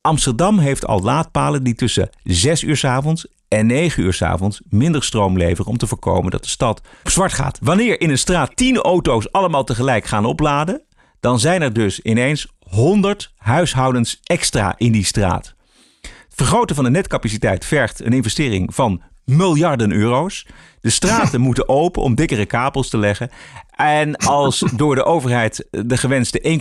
[0.00, 4.60] Amsterdam heeft al laadpalen die tussen 6 uur s avonds en 9 uur s avonds
[4.68, 7.58] minder stroom leveren om te voorkomen dat de stad zwart gaat.
[7.62, 10.82] Wanneer in een straat 10 auto's allemaal tegelijk gaan opladen,
[11.20, 15.54] dan zijn er dus ineens 100 huishoudens extra in die straat.
[16.00, 20.46] Het vergroten van de netcapaciteit vergt een investering van miljarden euro's.
[20.80, 23.30] De straten moeten open om dikkere kabels te leggen.
[23.76, 26.60] En als door de overheid de gewenste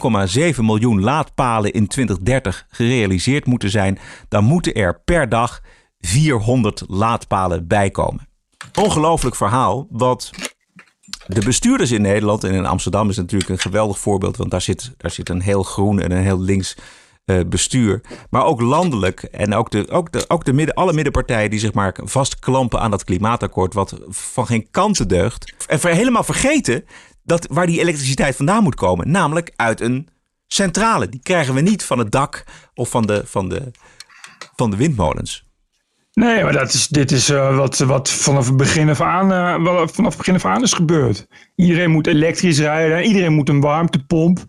[0.56, 5.62] 1,7 miljoen laadpalen in 2030 gerealiseerd moeten zijn, dan moeten er per dag
[6.00, 8.28] 400 laadpalen bijkomen.
[8.80, 10.32] Ongelooflijk verhaal, wat
[11.34, 14.92] de bestuurders in Nederland en in Amsterdam is natuurlijk een geweldig voorbeeld, want daar zit,
[14.98, 16.76] daar zit een heel groen en een heel links
[17.26, 18.02] uh, bestuur.
[18.30, 21.74] Maar ook landelijk en ook, de, ook, de, ook de midden, alle middenpartijen die zich
[21.74, 25.54] maar vastklampen aan dat klimaatakkoord, wat van geen kanten deugt.
[25.68, 26.86] En helemaal vergeten
[27.24, 30.08] dat waar die elektriciteit vandaan moet komen, namelijk uit een
[30.48, 31.10] centrale.
[31.10, 33.72] Die krijgen we niet van het dak of van de, van de,
[34.56, 35.51] van de windmolens.
[36.14, 39.88] Nee, maar dat is, dit is uh, wat, wat vanaf het begin af aan, uh,
[39.88, 41.28] vanaf begin af aan is gebeurd.
[41.56, 43.04] Iedereen moet elektrisch rijden.
[43.04, 44.40] Iedereen moet een warmtepomp.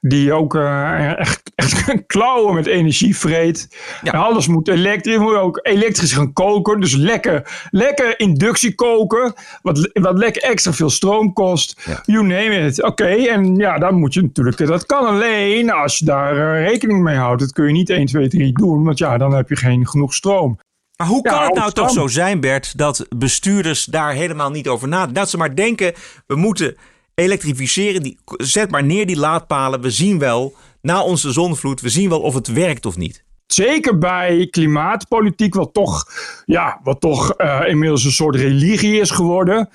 [0.00, 3.76] Die ook uh, echt, echt klauwen met energie vreet.
[4.02, 4.12] Ja.
[4.12, 5.18] Alles moet elektrisch.
[5.18, 6.80] Moet ook elektrisch gaan koken.
[6.80, 9.32] Dus lekker, lekker inductie koken.
[9.60, 11.82] Wat, wat lekker extra veel stroom kost.
[11.84, 12.02] Ja.
[12.04, 12.82] You name it.
[12.82, 14.66] Oké, okay, en ja, dan moet je natuurlijk...
[14.66, 17.40] Dat kan alleen als je daar rekening mee houdt.
[17.40, 18.84] Dat kun je niet 1, 2, 3 doen.
[18.84, 20.58] Want ja, dan heb je geen genoeg stroom.
[20.96, 24.68] Maar hoe kan ja, het nou toch zo zijn, Bert, dat bestuurders daar helemaal niet
[24.68, 25.14] over nadenken?
[25.14, 25.94] Dat ze maar denken,
[26.26, 26.76] we moeten
[27.14, 29.80] elektrificeren, die, zet maar neer die laadpalen.
[29.80, 33.24] We zien wel, na onze zonvloed, we zien wel of het werkt of niet.
[33.46, 36.06] Zeker bij klimaatpolitiek, wat toch,
[36.44, 39.68] ja, wat toch uh, inmiddels een soort religie is geworden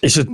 [0.00, 0.28] is het,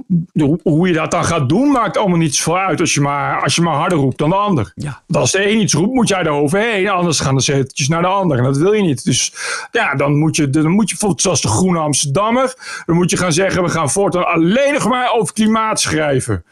[0.62, 3.54] hoe je dat dan gaat doen, maakt allemaal niets voor uit als je maar, als
[3.54, 4.72] je maar harder roept dan de ander.
[4.74, 5.02] Ja.
[5.08, 6.88] Als de een iets roept, moet jij er overheen.
[6.88, 8.38] Anders gaan de zeteltjes naar de ander.
[8.38, 9.04] En dat wil je niet.
[9.04, 9.32] Dus
[9.72, 12.54] ja, dan moet je, dan moet je bijvoorbeeld zoals de Groene Amsterdammer.
[12.86, 16.44] Dan moet je gaan zeggen, we gaan voortaan alleen nog maar over klimaat schrijven.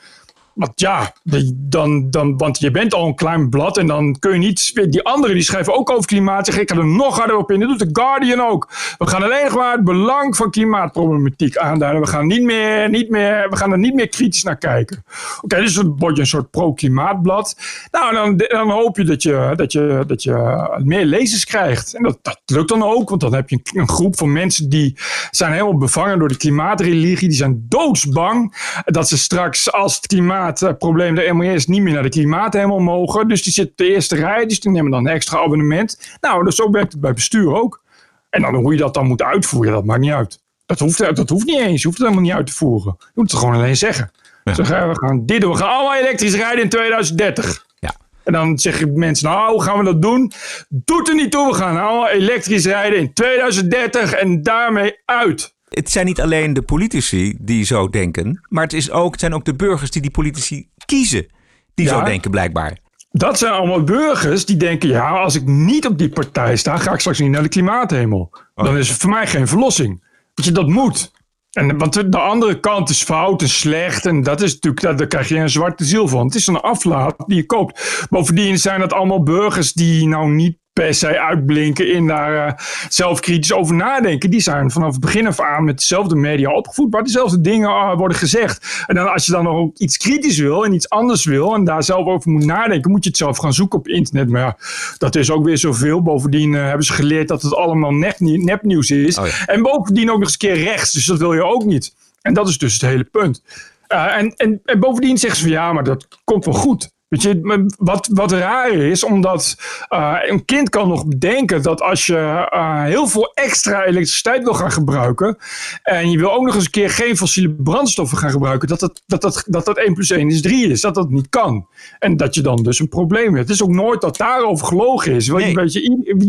[0.55, 1.13] Want ja,
[1.55, 4.73] dan, dan, want je bent al een klein blad en dan kun je niet...
[4.91, 6.55] Die anderen die schrijven ook over klimaat.
[6.55, 7.61] Ik ga er nog harder op in.
[7.61, 8.69] Dat doet de Guardian ook.
[8.99, 12.01] We gaan alleen maar het belang van klimaatproblematiek aanduiden.
[12.01, 15.05] We gaan, niet meer, niet meer, we gaan er niet meer kritisch naar kijken.
[15.41, 17.57] Oké, dus word je een soort pro-klimaatblad.
[17.91, 21.95] Nou, dan, dan hoop je dat je, dat, je dat je meer lezers krijgt.
[21.95, 24.69] En dat, dat lukt dan ook, want dan heb je een, een groep van mensen
[24.69, 24.97] die
[25.31, 27.29] zijn helemaal bevangen door de klimaatreligie.
[27.29, 32.03] Die zijn doodsbang dat ze straks als het klimaat klimaatprobleem de MES niet meer naar
[32.03, 33.29] de klimaat helemaal mogen.
[33.29, 36.17] Dus die zitten op de eerste rij, dus die nemen dan een extra abonnement.
[36.21, 37.83] Nou, dus zo werkt het bij bestuur ook.
[38.31, 40.43] En dan hoe je dat dan moet uitvoeren, dat maakt niet uit.
[40.67, 42.97] Dat hoeft, dat hoeft niet eens, je hoeft het helemaal niet uit te voeren.
[42.99, 44.11] Je moet het gewoon alleen zeggen.
[44.45, 44.55] Ja.
[44.89, 47.67] We gaan dit doen, we gaan allemaal elektrisch rijden in 2030.
[47.79, 47.95] Ja.
[48.25, 50.33] En dan zeggen mensen, nou, hoe gaan we dat doen?
[50.69, 55.91] Doet er niet toe, we gaan allemaal elektrisch rijden in 2030 en daarmee uit het
[55.91, 59.45] zijn niet alleen de politici die zo denken, maar het, is ook, het zijn ook
[59.45, 61.27] de burgers die die politici kiezen,
[61.75, 62.79] die ja, zo denken blijkbaar.
[63.11, 66.93] Dat zijn allemaal burgers die denken, ja, als ik niet op die partij sta, ga
[66.93, 68.31] ik straks niet naar de klimaathemel.
[68.55, 68.65] Oh.
[68.65, 70.05] Dan is het voor mij geen verlossing.
[70.35, 71.13] Je, dat moet.
[71.51, 74.07] En, want de andere kant is fout en slecht.
[74.07, 76.27] En dat is natuurlijk, daar krijg je een zwarte ziel van.
[76.27, 78.07] Het is een aflaat die je koopt.
[78.11, 82.53] Bovendien zijn dat allemaal burgers die nou niet per se uitblinken in daar uh,
[82.89, 84.31] zelf kritisch over nadenken.
[84.31, 87.97] Die zijn vanaf het begin af aan met dezelfde media opgevoed, waar dezelfde dingen uh,
[87.97, 88.85] worden gezegd.
[88.87, 91.65] En dan als je dan nog ook iets kritisch wil en iets anders wil en
[91.65, 94.29] daar zelf over moet nadenken, moet je het zelf gaan zoeken op internet.
[94.29, 94.57] Maar ja,
[94.99, 96.03] dat is ook weer zoveel.
[96.03, 99.19] Bovendien uh, hebben ze geleerd dat het allemaal nepnieuws is.
[99.19, 99.47] Oh ja.
[99.47, 101.95] En bovendien ook nog eens een keer rechts, dus dat wil je ook niet.
[102.23, 103.43] En dat is dus het hele punt.
[103.87, 106.94] en, en, en bovendien zeggen ze van ja, maar dat komt wel goed.
[107.09, 109.57] Weet je, wat, wat raar is, omdat
[109.91, 114.55] uh, een kind kan nog bedenken dat als je uh, heel veel extra elektriciteit wil
[114.55, 115.37] gaan gebruiken.
[115.83, 118.69] en je wil ook nog eens een keer geen fossiele brandstoffen gaan gebruiken.
[118.69, 120.81] dat dat, dat, dat, dat, dat 1 plus 1 is 3 is.
[120.81, 121.67] Dat dat niet kan.
[121.99, 123.49] En dat je dan dus een probleem hebt.
[123.49, 125.29] Het is ook nooit dat daarover gelogen is.
[125.29, 125.49] Nee.
[125.49, 125.73] Je, weet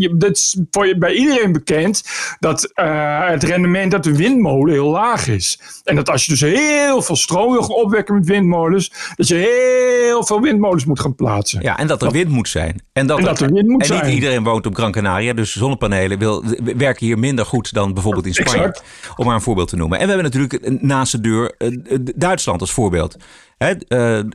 [0.00, 2.02] je, dat is voor je, bij iedereen bekend
[2.38, 5.60] dat uh, het rendement uit de windmolen heel laag is.
[5.84, 8.92] En dat als je dus heel veel stroom wil gaan opwekken met windmolens.
[9.16, 11.62] dat je heel veel windmolens moet gaan plaatsen.
[11.62, 12.82] Ja, en dat er wind moet zijn.
[12.92, 14.04] En dat, en dat er wind moet en zijn.
[14.04, 16.44] niet iedereen woont op Gran Canaria, dus zonnepanelen wil,
[16.76, 18.58] werken hier minder goed dan bijvoorbeeld in Spanje.
[18.58, 18.82] Exact.
[19.16, 19.98] Om maar een voorbeeld te noemen.
[19.98, 21.54] En we hebben natuurlijk naast de deur
[22.16, 23.16] Duitsland als voorbeeld.
[23.56, 23.74] He,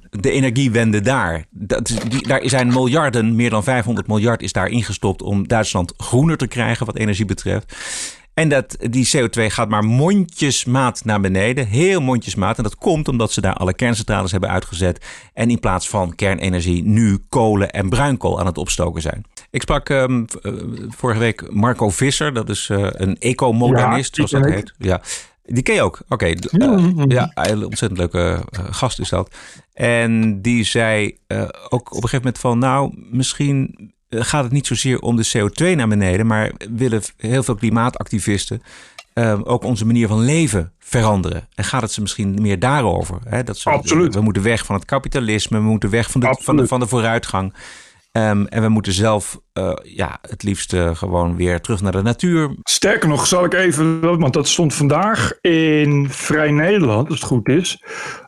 [0.10, 1.46] de energiewende daar.
[1.50, 6.38] Dat die, daar zijn miljarden, meer dan 500 miljard is daar ingestopt om Duitsland groener
[6.38, 7.76] te krijgen wat energie betreft.
[8.34, 11.68] En dat, die CO2 gaat maar mondjesmaat naar beneden.
[11.68, 12.58] Heel mondjesmaat.
[12.58, 15.06] En dat komt omdat ze daar alle kerncentrales hebben uitgezet.
[15.34, 19.24] En in plaats van kernenergie nu kolen en bruinkool aan het opstoken zijn.
[19.50, 20.26] Ik sprak um,
[20.90, 22.34] vorige week Marco Visser.
[22.34, 24.74] Dat is uh, een ecomodernist, ja, zoals dat heet.
[24.78, 25.02] Ja.
[25.44, 26.00] Die ken je ook?
[26.10, 26.14] Oké.
[26.14, 26.38] Okay.
[26.52, 29.36] Uh, ja, een ontzettend leuke gast is dat.
[29.74, 32.60] En die zei uh, ook op een gegeven moment van...
[32.60, 37.56] nou, misschien gaat het niet zozeer om de CO2 naar beneden, maar willen heel veel
[37.56, 38.62] klimaatactivisten
[39.14, 41.48] uh, ook onze manier van leven veranderen.
[41.56, 43.20] En gaat het ze misschien meer daarover?
[43.26, 43.44] Hè?
[43.44, 44.14] Dat ze, Absoluut.
[44.14, 46.88] We moeten weg van het kapitalisme, we moeten weg van de, van de, van de
[46.88, 47.54] vooruitgang.
[48.14, 52.02] Um, en we moeten zelf uh, ja, het liefst uh, gewoon weer terug naar de
[52.02, 52.56] natuur.
[52.64, 57.50] Sterker nog, zal ik even, want dat stond vandaag in Vrij Nederland, als het goed
[57.50, 57.84] is.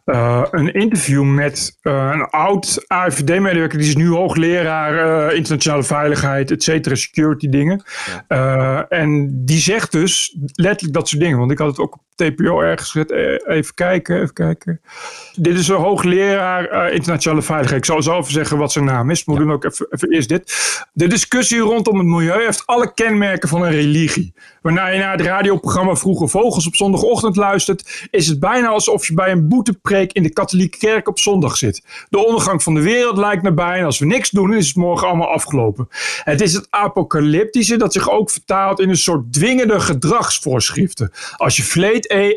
[0.05, 6.95] Uh, een interview met een oud AFD-medewerker, die is nu hoogleraar internationale veiligheid, et cetera,
[6.95, 7.83] security dingen.
[8.27, 8.87] Ja.
[8.89, 12.61] en die zegt dus letterlijk dat soort dingen, want ik had het ook op TPO
[12.61, 13.11] ergens gezet.
[13.47, 14.81] Even kijken, even kijken.
[15.35, 17.87] Dit is een hoogleraar internationale veiligheid.
[17.87, 19.23] Ik zal even zeggen wat zijn naam is.
[19.25, 19.35] Ja.
[19.35, 20.53] doen ook even, even eerst dit.
[20.93, 24.33] De discussie rondom het milieu heeft alle kenmerken van een religie.
[24.61, 29.13] Wanneer je naar het radioprogramma Vroege Vogels op zondagochtend luistert, is het bijna alsof je
[29.13, 29.47] bij een
[29.93, 31.83] boetepreek in de katholieke kerk op zondag zit.
[32.09, 35.07] De ondergang van de wereld lijkt nabij en als we niks doen, is het morgen
[35.07, 35.87] allemaal afgelopen.
[36.23, 41.11] Het is het apocalyptische dat zich ook vertaalt in een soort dwingende gedragsvoorschriften.
[41.37, 41.63] Als je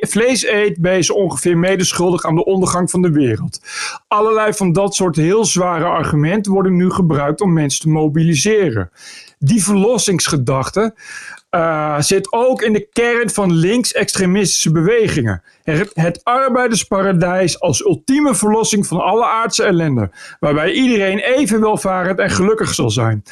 [0.01, 3.61] vlees eet, ben je ongeveer medeschuldig aan de ondergang van de wereld.
[4.09, 8.91] Allerlei van dat soort heel zware argumenten worden nu gebruikt om mensen te mobiliseren.
[9.39, 10.95] Die verlossingsgedachte
[11.57, 15.43] uh, zit ook in de kern van links-extremistische bewegingen.
[15.93, 22.75] Het arbeidersparadijs als ultieme verlossing van alle aardse ellende, waarbij iedereen even welvarend en gelukkig
[22.75, 23.23] zal zijn.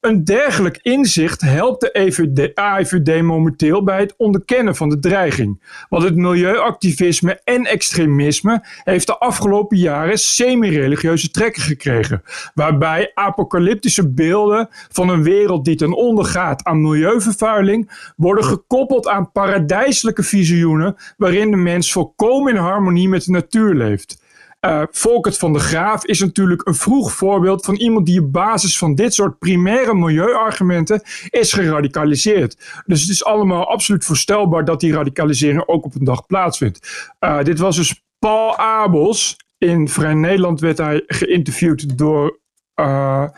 [0.00, 1.90] Een dergelijk inzicht helpt
[2.32, 5.62] de AIVD momenteel bij het onderkennen van de dreiging.
[5.88, 12.22] Want het milieuactivisme en extremisme heeft de afgelopen jaren semi-religieuze trekken gekregen.
[12.54, 19.32] Waarbij apocalyptische beelden van een wereld die ten onder gaat aan milieuvervuiling worden gekoppeld aan
[19.32, 24.18] paradijselijke visioenen waarin de mens volkomen in harmonie met de natuur leeft.
[24.66, 28.78] Uh, Volkert van de Graaf is natuurlijk een vroeg voorbeeld van iemand die op basis
[28.78, 32.82] van dit soort primaire milieuargumenten is geradicaliseerd.
[32.86, 37.10] Dus het is allemaal absoluut voorstelbaar dat die radicalisering ook op een dag plaatsvindt.
[37.20, 39.36] Uh, dit was dus Paul Abels.
[39.58, 42.38] In Vrij Nederland werd hij geïnterviewd door.
[42.80, 43.28] Uh,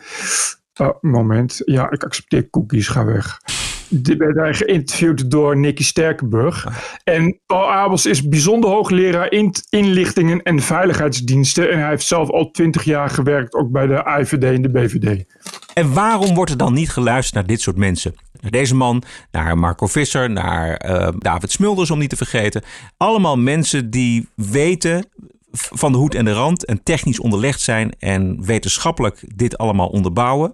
[1.01, 3.39] moment, ja, ik accepteer cookies, ga weg.
[4.01, 6.67] Die werd geïnterviewd door Nicky Sterkenburg.
[7.03, 11.71] En Paul Abels is bijzonder hoogleraar in inlichtingen en veiligheidsdiensten.
[11.71, 15.25] En hij heeft zelf al twintig jaar gewerkt, ook bij de IVD en de BVD.
[15.73, 18.15] En waarom wordt er dan niet geluisterd naar dit soort mensen?
[18.41, 22.61] Naar deze man, naar Marco Visser, naar uh, David Smulders om niet te vergeten.
[22.97, 25.05] Allemaal mensen die weten
[25.51, 30.53] van de hoed en de rand en technisch onderlegd zijn en wetenschappelijk dit allemaal onderbouwen.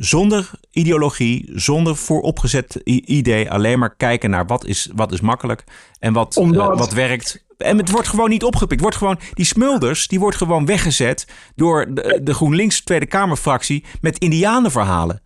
[0.00, 3.50] Zonder ideologie, zonder vooropgezet idee.
[3.50, 5.64] Alleen maar kijken naar wat is, wat is makkelijk
[5.98, 6.72] en wat, Omdat...
[6.72, 7.44] uh, wat werkt.
[7.58, 8.80] En het wordt gewoon niet opgepikt.
[8.80, 14.18] Wordt gewoon, die smulders die wordt gewoon weggezet door de, de GroenLinks Tweede Kamerfractie met
[14.18, 15.22] indianenverhalen.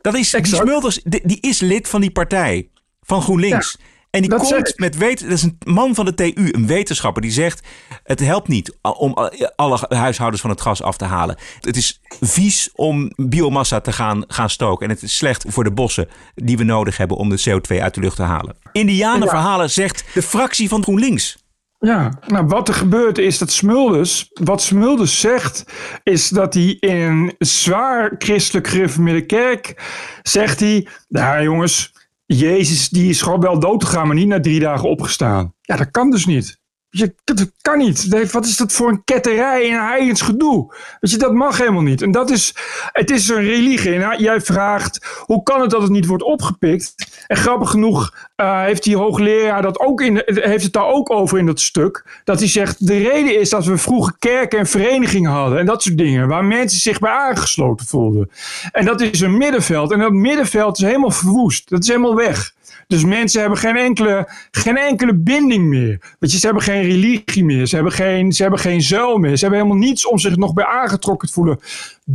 [0.00, 3.76] Dat is, die smulders die, die, is lid van die partij, van GroenLinks.
[3.78, 3.86] Ja.
[4.12, 5.28] En die Dat komt met weten.
[5.28, 7.66] Dat is een man van de TU, een wetenschapper, die zegt:
[8.04, 11.36] het helpt niet om alle huishoudens van het gas af te halen.
[11.60, 14.86] Het is vies om biomassa te gaan, gaan stoken.
[14.86, 17.94] En het is slecht voor de bossen die we nodig hebben om de CO2 uit
[17.94, 18.56] de lucht te halen.
[18.72, 21.40] Indianenverhalen zegt de fractie van GroenLinks.
[21.78, 25.64] Ja, nou wat er gebeurt is dat Smulders, wat Smulders zegt,
[26.02, 29.82] is dat hij in een zwaar christelijk gereformeerde kerk,
[30.22, 31.92] zegt hij, nou jongens,
[32.38, 35.54] Jezus die is gewoon wel dood gegaan, maar niet na drie dagen opgestaan.
[35.60, 36.60] Ja, dat kan dus niet.
[36.94, 38.30] Je, dat kan niet.
[38.32, 40.74] Wat is dat voor een ketterij en heigens gedoe?
[41.00, 42.02] Je, dat mag helemaal niet.
[42.02, 42.54] En dat is,
[42.92, 43.92] het is een religie.
[43.92, 46.94] En nou, jij vraagt, hoe kan het dat het niet wordt opgepikt?
[47.26, 51.38] En grappig genoeg eh, heeft die hoogleraar dat ook in, heeft het daar ook over
[51.38, 52.20] in dat stuk.
[52.24, 55.58] Dat hij zegt, de reden is dat we vroeger kerken en verenigingen hadden.
[55.58, 56.28] En dat soort dingen.
[56.28, 58.30] Waar mensen zich bij aangesloten voelden.
[58.72, 59.92] En dat is een middenveld.
[59.92, 61.70] En dat middenveld is helemaal verwoest.
[61.70, 62.52] Dat is helemaal weg.
[62.86, 66.14] Dus mensen hebben geen enkele, geen enkele binding meer.
[66.18, 67.66] Weet je, ze hebben geen religie meer.
[67.66, 69.36] Ze hebben geen, ze hebben geen zuil meer.
[69.36, 71.60] Ze hebben helemaal niets om zich nog bij aangetrokken te voelen.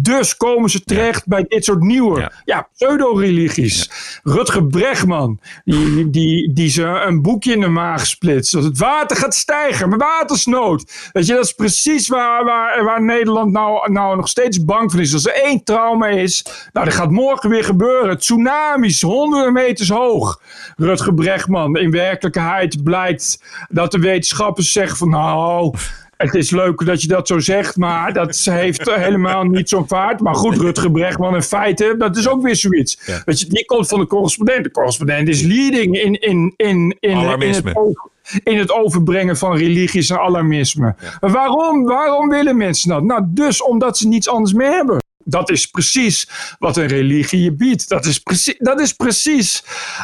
[0.01, 2.67] Dus komen ze terecht bij dit soort nieuwe ja.
[2.73, 3.89] pseudo-religies.
[4.23, 8.51] Rutger Bregman, die, die, die ze een boekje in de maag splitst.
[8.51, 11.09] Dat het water gaat stijgen, met watersnood.
[11.11, 15.01] Weet je, dat is precies waar, waar, waar Nederland nou, nou nog steeds bang voor
[15.01, 15.13] is.
[15.13, 18.19] Als er één trauma is, nou dat gaat morgen weer gebeuren.
[18.19, 20.41] Tsunamis, honderden meters hoog.
[20.75, 25.75] Rutger Bregman, in werkelijkheid blijkt dat de wetenschappers zeggen van nou...
[26.17, 30.19] Het is leuk dat je dat zo zegt, maar dat heeft helemaal niet zo'n vaart.
[30.19, 32.99] Maar goed, Rutger Bregman in feite, dat is ook weer zoiets.
[33.25, 34.63] Weet je, die komt van de correspondent.
[34.63, 37.09] De correspondent is leading in, in, in, in,
[37.41, 37.63] in, het,
[38.43, 40.95] in het overbrengen van religies en alarmisme.
[41.19, 41.85] Waarom?
[41.85, 43.03] Waarom willen mensen dat?
[43.03, 44.97] Nou, dus omdat ze niets anders meer hebben.
[45.29, 47.89] Dat is precies wat een religie je biedt.
[47.89, 49.63] Dat is precies, dat is precies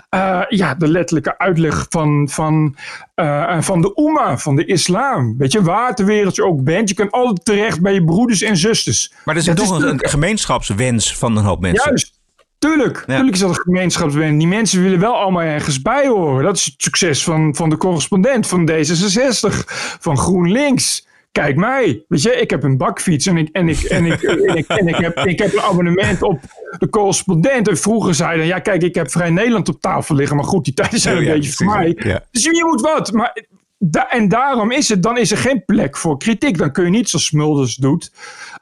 [0.09, 2.75] eh, ja, de letterlijke uitleg van, van,
[3.15, 5.37] eh, van de Oema, van de islam.
[5.37, 8.41] Weet je, waar ter wereld je ook bent, je kunt altijd terecht bij je broeders
[8.41, 9.13] en zusters.
[9.25, 11.89] Maar er is Dat toch een gemeenschapswens van een hoop mensen.
[11.89, 12.21] Juist.
[12.59, 14.37] Tuurlijk, tuurlijk is dat een gemeenschapswens.
[14.37, 16.43] Die mensen willen wel allemaal ergens bij horen.
[16.43, 19.63] Dat is het succes van, van de correspondent, van D66,
[19.99, 21.07] van GroenLinks.
[21.33, 24.55] Kijk mij, weet je, ik heb een bakfiets en ik, en ik, en ik, en
[24.55, 26.39] ik, en ik, heb, ik heb een abonnement op
[26.77, 27.67] de correspondent.
[27.67, 30.35] En vroeger zeiden, ja kijk, ik heb Vrij Nederland op tafel liggen.
[30.35, 31.95] Maar goed, die tijden zijn Oh een ja, beetje voor mij.
[31.97, 32.23] ja.
[32.31, 33.11] Dus je moet wat.
[33.11, 33.43] Maar,
[33.77, 36.57] da- en daarom is het, dan is er geen plek voor kritiek.
[36.57, 38.11] Dan kun je niet zoals Smulders doet,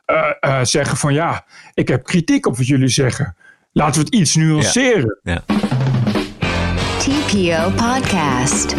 [0.06, 3.36] eh, eh, zeggen van ja, ik heb kritiek op wat jullie zeggen.
[3.72, 5.20] Laten we het iets nuanceren.
[5.24, 5.44] Ja.
[7.00, 8.76] TPO Podcast.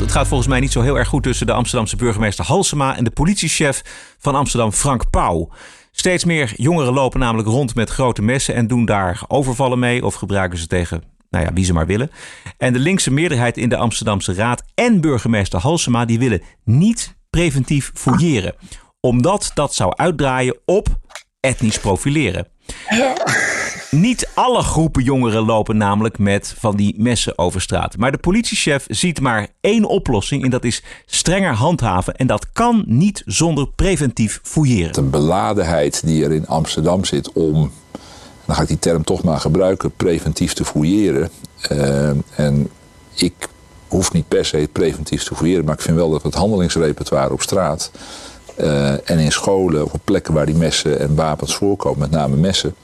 [0.00, 3.04] Het gaat volgens mij niet zo heel erg goed tussen de Amsterdamse burgemeester Halsema en
[3.04, 3.82] de politiechef
[4.18, 5.48] van Amsterdam Frank Pauw.
[5.90, 10.14] Steeds meer jongeren lopen namelijk rond met grote messen en doen daar overvallen mee of
[10.14, 12.10] gebruiken ze tegen nou ja, wie ze maar willen.
[12.56, 17.90] En de linkse meerderheid in de Amsterdamse Raad en burgemeester Halsema die willen niet preventief
[17.94, 18.54] fouilleren.
[19.00, 20.88] Omdat dat zou uitdraaien op
[21.40, 22.46] etnisch profileren.
[23.90, 27.96] Niet alle groepen jongeren lopen namelijk met van die messen over straat.
[27.96, 32.16] Maar de politiechef ziet maar één oplossing en dat is strenger handhaven.
[32.16, 34.92] En dat kan niet zonder preventief fouilleren.
[34.92, 37.72] De beladenheid die er in Amsterdam zit om,
[38.44, 41.30] dan ga ik die term toch maar gebruiken, preventief te fouilleren.
[41.60, 42.68] Eh, en
[43.14, 43.48] ik
[43.88, 47.42] hoef niet per se preventief te fouilleren, maar ik vind wel dat het handelingsrepertoire op
[47.42, 47.90] straat
[48.56, 52.36] eh, en in scholen, of op plekken waar die messen en wapens voorkomen, met name
[52.36, 52.74] messen,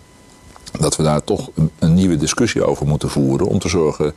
[0.79, 4.14] dat we daar toch een, nieuwe discussie over moeten voeren om te zorgen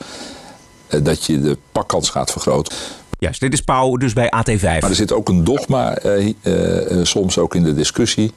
[0.87, 2.77] eh, dat je de pakkans gaat vergroten.
[3.19, 4.61] Juist, dit is Pauw dus bij AT5.
[4.61, 8.31] Maar er zit ook een dogma eh, eh, eh, soms ook in de discussie.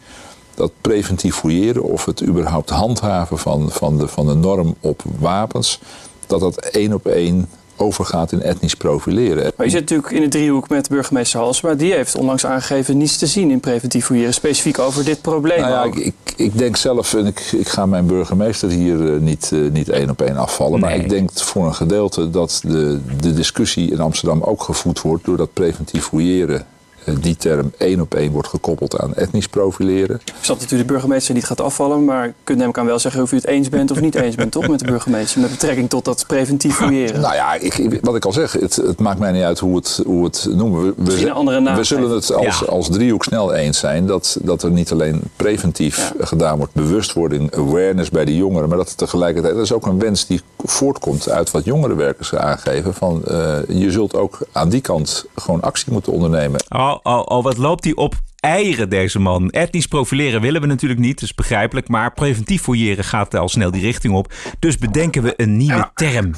[0.54, 5.80] Dat preventief fouilleren of het überhaupt handhaven van, van, de, van de norm op wapens.
[6.26, 7.48] Dat dat één op één
[7.82, 9.52] overgaat in etnisch profileren.
[9.56, 11.74] Maar je zit natuurlijk in de driehoek met burgemeester Halsema.
[11.74, 14.34] Die heeft onlangs aangegeven niets te zien in preventief fouilleren.
[14.34, 17.86] Specifiek over dit probleem Nou ja, ik, ik, ik denk zelf, en ik, ik ga
[17.86, 20.80] mijn burgemeester hier eh, niet, eh, niet één op één afvallen.
[20.80, 25.24] Maar ik denk voor een gedeelte dat de, de discussie in Amsterdam ook gevoed wordt
[25.24, 26.66] door dat preventief fouilleren.
[27.04, 30.20] Eh, Die term één op één wordt gekoppeld aan etnisch profileren.
[30.24, 32.04] Ik snap dat u de burgemeester niet gaat afvallen.
[32.04, 34.34] Maar u kunt hem kan wel zeggen of u het eens bent of niet eens
[34.34, 34.68] bent, toch?
[34.68, 35.40] Met de burgemeester.
[35.40, 37.20] Met betrekking tot dat preventief fouilleren.
[37.20, 40.00] Nou ja, ik, wat ik al zeg, het, het maakt mij niet uit hoe het,
[40.06, 40.82] hoe het noemen.
[40.84, 42.66] We, Misschien een andere naam we zullen het als, Ja.
[42.66, 48.10] als driehoek snel eens zijn dat, dat er niet alleen preventief gedaan wordt, bewustwording, awareness
[48.10, 51.50] bij de jongeren, maar dat het tegelijkertijd, dat is ook een wens die voortkomt uit
[51.50, 52.94] wat jongerenwerkers aangeven.
[52.94, 56.64] Van, eh, je zult ook aan die kant gewoon actie moeten ondernemen.
[56.68, 59.50] Al, al, al wat loopt hij op eieren, deze man.
[59.50, 61.88] Etnisch profileren willen we natuurlijk niet, dat is begrijpelijk.
[61.88, 64.32] Maar preventief fouilleren gaat al snel die richting op.
[64.58, 66.32] Dus bedenken we een nieuwe term.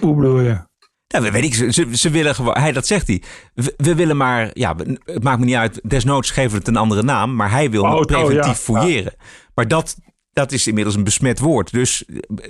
[0.00, 0.66] Hoe bedoel je?
[1.06, 3.22] Ja, weet ik, ze, ze willen gewoon, hij, dat zegt hij.
[3.54, 6.76] We, we, willen maar, ja, het maakt me niet uit, desnoods geven we het een
[6.76, 8.54] andere naam, maar hij wil oh, preventief oh, ja.
[8.54, 9.12] fouilleren.
[9.54, 9.96] Maar dat,
[10.38, 11.72] dat is inmiddels een besmet woord.
[11.72, 12.04] Dus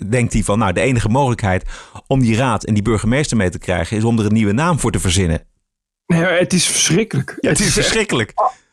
[0.09, 1.65] denkt hij van, nou, de enige mogelijkheid
[2.07, 4.79] om die raad en die burgemeester mee te krijgen, is om er een nieuwe naam
[4.79, 5.43] voor te verzinnen.
[6.07, 7.37] Nee, het is verschrikkelijk.
[7.41, 8.33] Ja, het is verschrikkelijk.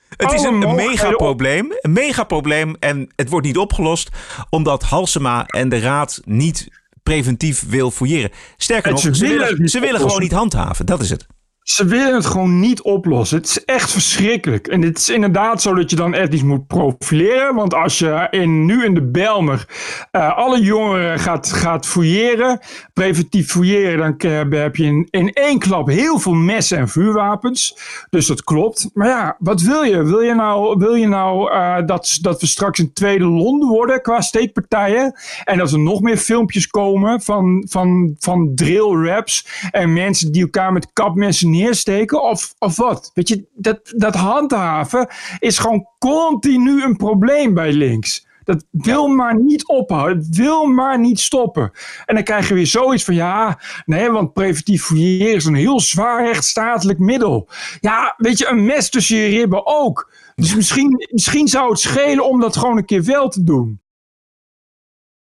[0.10, 1.74] Het is een, een megaprobleem.
[1.80, 2.76] Een megaprobleem.
[2.80, 4.10] En het wordt niet opgelost
[4.50, 6.68] omdat Halsema en de raad niet
[7.04, 8.32] preventief wil fouilleren.
[8.58, 10.86] Sterker nog, ze willen, ze willen gewoon niet handhaven.
[10.86, 11.26] Dat is het.
[11.66, 13.38] Ze willen het gewoon niet oplossen.
[13.38, 14.68] Het is echt verschrikkelijk.
[14.68, 17.56] En het is inderdaad zo dat je dan iets moet profileren.
[17.56, 19.68] Want als je in, nu in de Belmer
[20.12, 22.60] uh, alle jongeren gaat, gaat fouilleren,
[22.94, 27.78] preventief fouilleren, dan heb je in, één klap heel veel messen en vuurwapens.
[28.10, 28.90] Dus dat klopt.
[28.94, 30.04] Maar ja, wat wil je?
[30.04, 34.02] Wil je nou, wil je nou uh, dat, dat we straks een tweede Londen worden
[34.02, 35.20] qua steekpartijen?
[35.44, 40.42] En dat er nog meer filmpjes komen van, van, van drill raps en mensen die
[40.42, 43.12] elkaar met kapmessen neersteken of, of wat?
[43.14, 45.08] Weet je, dat, dat handhaven
[45.40, 48.28] is gewoon continu een probleem bij links.
[48.46, 50.18] Dat wil maar niet ophouden.
[50.18, 51.72] Het wil maar niet stoppen.
[52.06, 55.80] En dan krijg je weer zoiets van ja, nee, want preventief fouilleren is een heel
[55.80, 57.50] zwaar rechtsstatelijk middel.
[57.80, 60.12] Ja, weet je, een mes tussen je ribben ook.
[60.36, 63.80] Dus misschien, misschien zou het schelen om dat gewoon een keer wel te doen.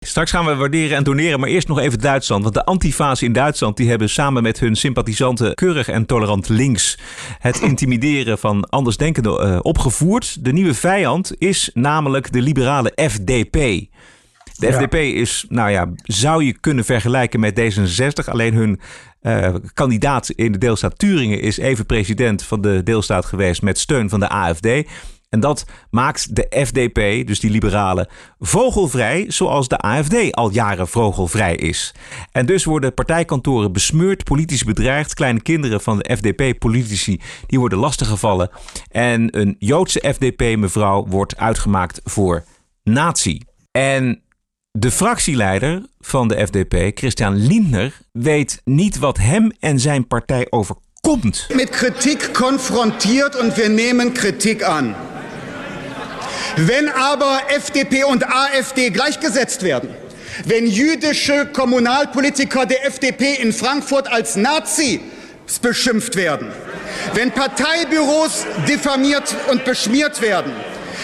[0.05, 2.43] Straks gaan we waarderen en doneren, maar eerst nog even Duitsland.
[2.43, 6.97] Want de antifa's in Duitsland die hebben samen met hun sympathisanten keurig en tolerant links
[7.39, 10.45] het intimideren van andersdenkenden uh, opgevoerd.
[10.45, 13.53] De nieuwe vijand is namelijk de liberale FDP.
[13.53, 14.71] De ja.
[14.71, 18.29] FDP is, nou ja, zou je kunnen vergelijken met D66.
[18.29, 18.79] Alleen hun
[19.21, 24.09] uh, kandidaat in de deelstaat Turingen is even president van de deelstaat geweest met steun
[24.09, 24.67] van de AFD.
[25.31, 28.07] En dat maakt de FDP, dus die liberalen,
[28.39, 31.93] vogelvrij, zoals de AFD al jaren vogelvrij is.
[32.31, 38.49] En dus worden partijkantoren besmeurd, politici bedreigd, kleine kinderen van de FDP-politici die worden lastiggevallen.
[38.89, 42.43] En een Joodse FDP-mevrouw wordt uitgemaakt voor
[42.83, 43.41] nazi.
[43.71, 44.21] En
[44.71, 51.47] de fractieleider van de FDP, Christian Lindner, weet niet wat hem en zijn partij overkomt.
[51.53, 54.95] Met kritiek confrontiert en we nemen kritiek aan.
[56.57, 59.89] Wenn aber FDP und AfD gleichgesetzt werden,
[60.45, 64.99] wenn jüdische Kommunalpolitiker der FDP in Frankfurt als Nazi
[65.61, 66.51] beschimpft werden,
[67.13, 70.53] wenn Parteibüros diffamiert und beschmiert werden,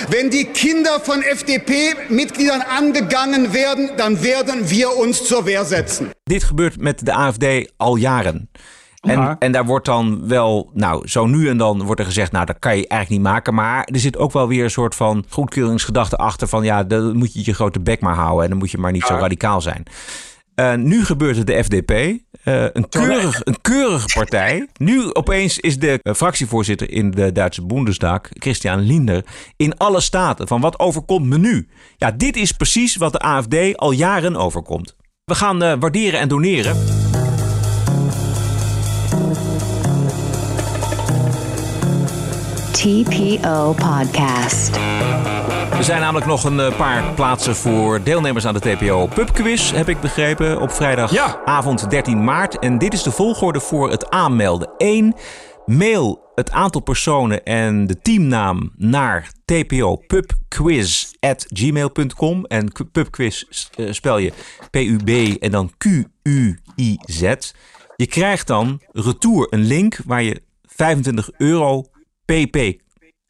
[0.09, 6.11] wenn die Kinder von FDP-Mitgliedern angegangen werden, dann werden wir uns zur Wehr setzen.
[6.29, 8.49] Dit gebeurt met de AfD al jaren.
[9.01, 12.45] En, en daar wordt dan wel, nou, zo nu en dan wordt er gezegd, nou,
[12.45, 13.53] dat kan je eigenlijk niet maken.
[13.53, 17.33] Maar er zit ook wel weer een soort van goedkeuringsgedachte achter van, ja, dan moet
[17.33, 19.83] je je grote bek maar houden en dan moet je maar niet zo radicaal zijn.
[20.59, 21.91] Uh, nu gebeurt het de FDP.
[21.91, 22.15] Uh,
[22.73, 24.67] een, keurig, een keurige partij.
[24.77, 29.25] Nu opeens is de uh, fractievoorzitter in de Duitse Bundestag, Christian Lindner,
[29.55, 31.67] in alle staten van wat overkomt me nu?
[31.97, 34.95] Ja, dit is precies wat de AFD al jaren overkomt.
[35.25, 37.06] We gaan waarderen en doneren.
[42.77, 44.75] TPO Podcast.
[45.71, 49.89] Er zijn namelijk nog een eh, paar plaatsen voor deelnemers aan de TPO Pubquiz, heb
[49.89, 51.87] ik begrepen, op vrijdagavond ja.
[51.87, 52.59] 13 maart.
[52.59, 54.69] En dit is de volgorde voor het aanmelden.
[54.77, 55.15] 1.
[55.65, 62.45] Mail het aantal personen en de teamnaam naar tpopubquiz.gmail.com.
[62.45, 63.43] En pubquiz
[63.75, 64.31] eh, spel je
[64.71, 67.21] P-U-B en dan Q-U-I-Z.
[67.95, 71.85] Je krijgt dan retour een link waar je 25 euro
[72.27, 72.81] pp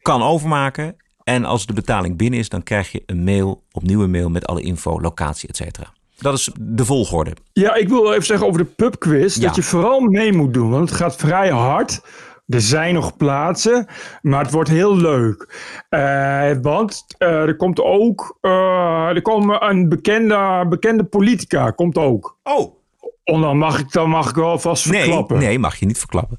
[0.02, 0.96] kan overmaken.
[1.24, 4.46] En als de betaling binnen is, dan krijg je een mail, opnieuw een mail met
[4.46, 5.92] alle info, locatie, et cetera.
[6.18, 7.36] Dat is de volgorde.
[7.52, 9.36] Ja, ik wil even zeggen over de pubquiz.
[9.36, 9.46] Ja.
[9.46, 12.00] Dat je vooral mee moet doen, want het gaat vrij hard.
[12.46, 13.86] Er zijn nog plaatsen,
[14.22, 15.58] maar het wordt heel leuk.
[15.90, 22.38] Uh, want uh, er komt ook uh, er komt een bekende, bekende politica komt ook.
[22.42, 22.76] Oh.
[23.24, 25.38] En dan mag ik, dan mag ik wel vast verklappen.
[25.38, 26.38] Nee, nee, mag je niet verklappen.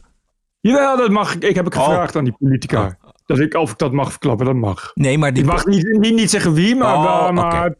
[0.59, 1.43] Jawel, dat mag ik.
[1.43, 1.83] Ik heb ik oh.
[1.83, 2.85] gevraagd aan die politica.
[2.85, 3.09] Oh.
[3.25, 4.91] Dat ik, of ik dat mag verklappen, dat mag.
[4.93, 5.43] Nee, maar die...
[5.43, 7.75] Ik mag niet, niet, niet zeggen wie, maar, oh, wel, maar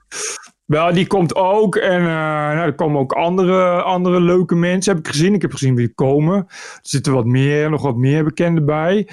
[0.65, 1.75] wel, die komt ook.
[1.75, 5.33] En uh, nou, er komen ook andere, andere leuke mensen, heb ik gezien.
[5.33, 6.35] Ik heb gezien wie komen.
[6.47, 9.07] Er zitten wat meer, nog wat meer bekenden bij.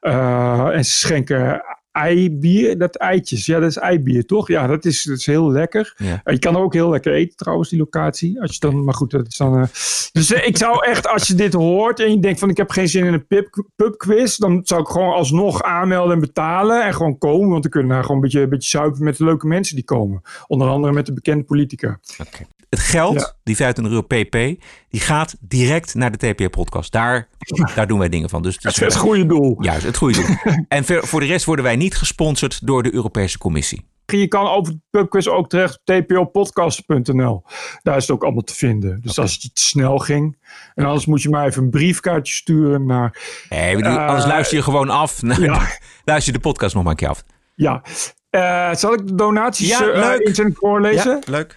[0.00, 1.62] Uh, en ze schenken
[1.92, 3.46] eibier, dat eitjes.
[3.46, 4.48] Ja, dat is eibier, toch?
[4.48, 5.94] Ja, dat is, dat is heel lekker.
[5.96, 6.20] Ja.
[6.24, 8.40] Je kan ook heel lekker eten trouwens, die locatie.
[8.40, 9.58] Als je dan, maar goed, dat is dan...
[9.58, 9.64] Uh...
[10.12, 12.70] Dus uh, ik zou echt, als je dit hoort en je denkt van ik heb
[12.70, 16.94] geen zin in een pub, pubquiz, dan zou ik gewoon alsnog aanmelden en betalen en
[16.94, 17.48] gewoon komen.
[17.48, 19.84] Want dan kunnen daar gewoon een beetje, een beetje zuipen met de leuke mensen die
[19.84, 20.22] komen.
[20.46, 21.98] Onder andere met de bekende politica.
[22.18, 22.46] Okay.
[22.72, 26.92] Het geld, die 25 euro pp, die gaat direct naar de TPO-podcast.
[26.92, 27.28] Daar,
[27.74, 28.42] daar doen wij dingen van.
[28.42, 29.56] Dus het is het goede doel.
[29.60, 30.54] Juist, het goede doel.
[30.68, 33.84] en voor de rest worden wij niet gesponsord door de Europese Commissie.
[34.06, 37.42] Je kan over de pubquiz ook terecht op tpopodcast.nl.
[37.82, 39.00] Daar is het ook allemaal te vinden.
[39.02, 40.38] Dus als het snel ging.
[40.74, 43.18] En anders moet je mij even een briefkaartje sturen naar...
[43.48, 45.20] Nee, uh, anders luister je gewoon af.
[45.22, 45.68] Ja.
[46.04, 47.24] luister je de podcast nog maar een keer af.
[47.54, 47.82] Ja.
[48.30, 50.50] Uh, zal ik de donaties ja, uh, leuk.
[50.54, 51.22] voorlezen?
[51.24, 51.56] Ja, leuk.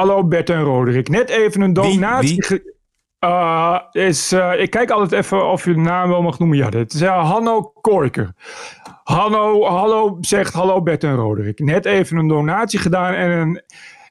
[0.00, 1.08] Hallo Bert en Roderick.
[1.08, 2.44] Net even een donatie.
[2.48, 2.62] Wie?
[3.24, 6.56] Uh, is, uh, ik kijk altijd even of je de naam wel mag noemen.
[6.56, 8.32] Ja, dit is uh, Hanno Korker.
[9.04, 11.58] Hanno, hallo, zegt hallo Bert en Roderick.
[11.58, 13.62] Net even een donatie gedaan en een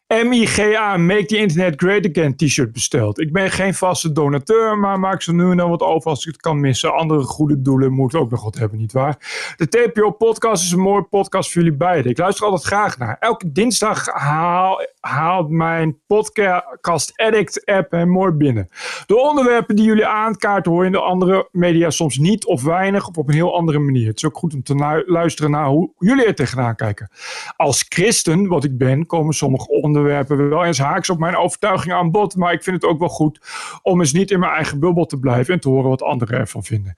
[0.09, 3.19] MIGA Make the Internet Great Again t-shirt besteld.
[3.19, 6.31] Ik ben geen vaste donateur, maar maak zo nu en dan wat over als ik
[6.31, 6.93] het kan missen.
[6.93, 9.17] Andere goede doelen moeten ook nog wat hebben, nietwaar?
[9.57, 12.11] De TPO podcast is een mooie podcast voor jullie beiden.
[12.11, 13.17] Ik luister altijd graag naar.
[13.19, 18.69] Elke dinsdag haal, haalt mijn podcast Addict app hem mooi binnen.
[19.05, 23.07] De onderwerpen die jullie aankaarten hoor je in de andere media soms niet of weinig
[23.07, 24.07] of op een heel andere manier.
[24.07, 27.09] Het is ook goed om te luisteren naar hoe jullie er tegenaan kijken.
[27.55, 32.11] Als christen, wat ik ben, komen sommige onderwerpen wel eens haaks op mijn overtuiging aan
[32.11, 32.35] bod.
[32.35, 33.39] Maar ik vind het ook wel goed
[33.81, 36.63] om eens niet in mijn eigen bubbel te blijven en te horen wat anderen ervan
[36.63, 36.95] vinden.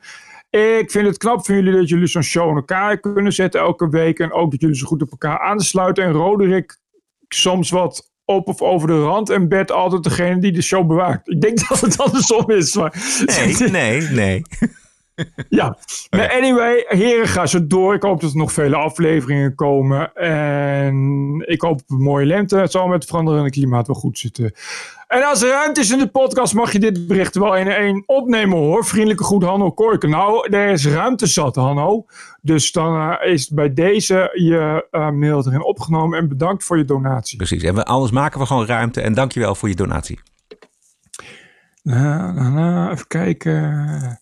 [0.49, 3.89] Ik vind het knap van jullie dat jullie zo'n show in elkaar kunnen zetten elke
[3.89, 4.19] week.
[4.19, 6.03] En ook dat jullie zo goed op elkaar aansluiten.
[6.03, 6.79] En Roderick
[7.33, 9.29] soms wat op of over de rand.
[9.29, 11.29] En Bert altijd degene die de show bewaakt.
[11.29, 12.75] Ik denk dat het andersom is.
[12.75, 13.23] Maar...
[13.25, 14.41] Nee, nee, nee.
[15.49, 15.77] Ja,
[16.09, 16.37] okay.
[16.37, 17.93] anyway, heren, ga zo door.
[17.93, 20.13] Ik hoop dat er nog vele afleveringen komen.
[20.13, 22.57] En ik hoop op een mooie lente.
[22.57, 24.53] Het zal met het veranderende klimaat wel goed zitten.
[25.07, 28.03] En als er ruimte is in de podcast, mag je dit bericht wel in één
[28.05, 28.85] opnemen hoor.
[28.85, 30.09] Vriendelijke goed, Hanno Korken.
[30.09, 32.05] Nou, er is ruimte zat, Hanno.
[32.41, 36.19] Dus dan uh, is bij deze je uh, mail erin opgenomen.
[36.19, 37.37] En bedankt voor je donatie.
[37.37, 39.01] Precies, en we, anders maken we gewoon ruimte.
[39.01, 40.19] En dankjewel voor je donatie.
[41.83, 44.20] Nou, nou, nou, even kijken.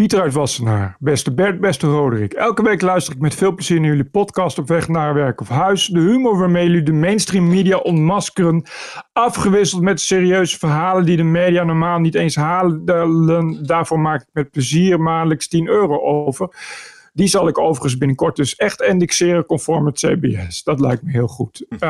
[0.00, 0.96] Pieter uit Wassenaar.
[0.98, 2.32] Beste Bert, beste Roderick.
[2.32, 5.48] Elke week luister ik met veel plezier naar jullie podcast op weg naar werk of
[5.48, 5.86] huis.
[5.86, 8.64] De humor waarmee jullie de mainstream media ontmaskeren.
[9.12, 12.84] Afgewisseld met serieuze verhalen die de media normaal niet eens halen.
[13.66, 16.48] Daarvoor maak ik met plezier maandelijks 10 euro over.
[17.12, 20.62] Die zal ik overigens binnenkort dus echt indexeren conform het CBS.
[20.62, 21.66] Dat lijkt me heel goed.
[21.68, 21.80] Uh,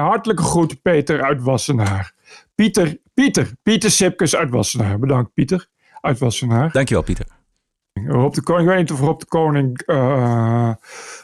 [0.00, 2.12] hartelijke groeten Peter uit Wassenaar.
[2.54, 4.98] Pieter, Pieter, Pieter Sipkes uit Wassenaar.
[4.98, 5.72] Bedankt Pieter
[6.04, 6.72] uit Wassenaar.
[6.72, 7.26] Dankjewel, Pieter.
[8.06, 10.70] Rob de Koning, ik weet niet of Rob de Koning uh,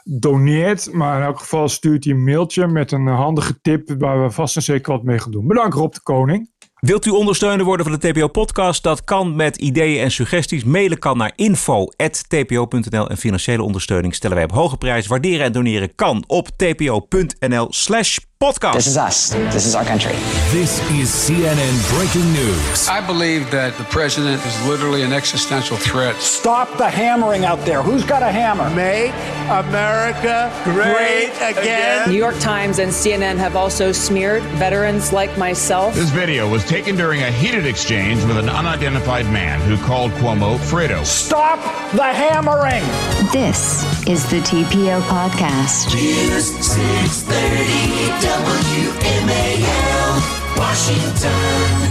[0.04, 4.30] doneert, maar in elk geval stuurt hij een mailtje met een handige tip waar we
[4.30, 5.46] vast en zeker wat mee gaan doen.
[5.46, 6.50] Bedankt Rob de Koning.
[6.80, 8.82] Wilt u ondersteuner worden van de TPO-podcast?
[8.82, 10.64] Dat kan met ideeën en suggesties.
[10.64, 15.06] Mailen kan naar info.tpo.nl en financiële ondersteuning stellen wij op hoge prijs.
[15.06, 18.72] Waarderen en doneren kan op tpo.nl slash podcast.
[18.72, 19.30] This is us.
[19.52, 20.12] This is our country.
[20.48, 22.88] This is CNN breaking news.
[22.88, 26.16] I believe that the president is literally an existential threat.
[26.16, 27.82] Stop the hammering out there.
[27.82, 28.70] Who's got a hammer?
[28.70, 29.12] Make
[29.50, 32.08] America great, again.
[32.08, 35.94] New York Times and CNN have also smeared veterans like myself.
[35.94, 40.56] This video was taken during a heated exchange with an unidentified man who called Cuomo
[40.56, 41.04] Fredo.
[41.04, 41.58] Stop
[41.92, 42.84] the hammering.
[43.32, 45.94] This is the TPO podcast.
[45.94, 48.29] News 630 WMAL.
[48.29, 48.29] Washington.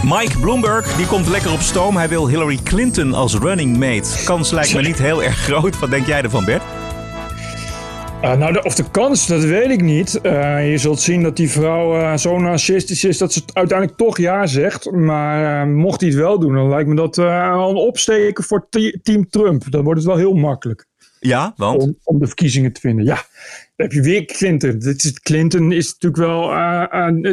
[0.04, 1.96] Mike Bloomberg die komt lekker op stoom.
[1.96, 4.24] Hij wil Hillary Clinton als running mate.
[4.24, 5.78] Kans lijkt me niet heel erg groot.
[5.78, 6.62] Wat denk jij ervan, Bert?
[8.22, 10.20] Uh, nou, of de kans, dat weet ik niet.
[10.22, 14.18] Uh, je zult zien dat die vrouw uh, zo narcistisch is dat ze uiteindelijk toch
[14.18, 14.90] ja zegt.
[14.90, 18.68] Maar mocht hij het wel doen, dan lijkt me dat al een opsteken voor
[19.02, 19.64] team Trump.
[19.70, 20.88] Dan wordt het wel heel makkelijk.
[21.20, 21.82] Ja, want?
[21.82, 23.04] Om, om de verkiezingen te vinden.
[23.04, 23.22] Ja, dan
[23.76, 24.78] heb je weer Clinton.
[24.78, 26.48] Dit is, Clinton is natuurlijk wel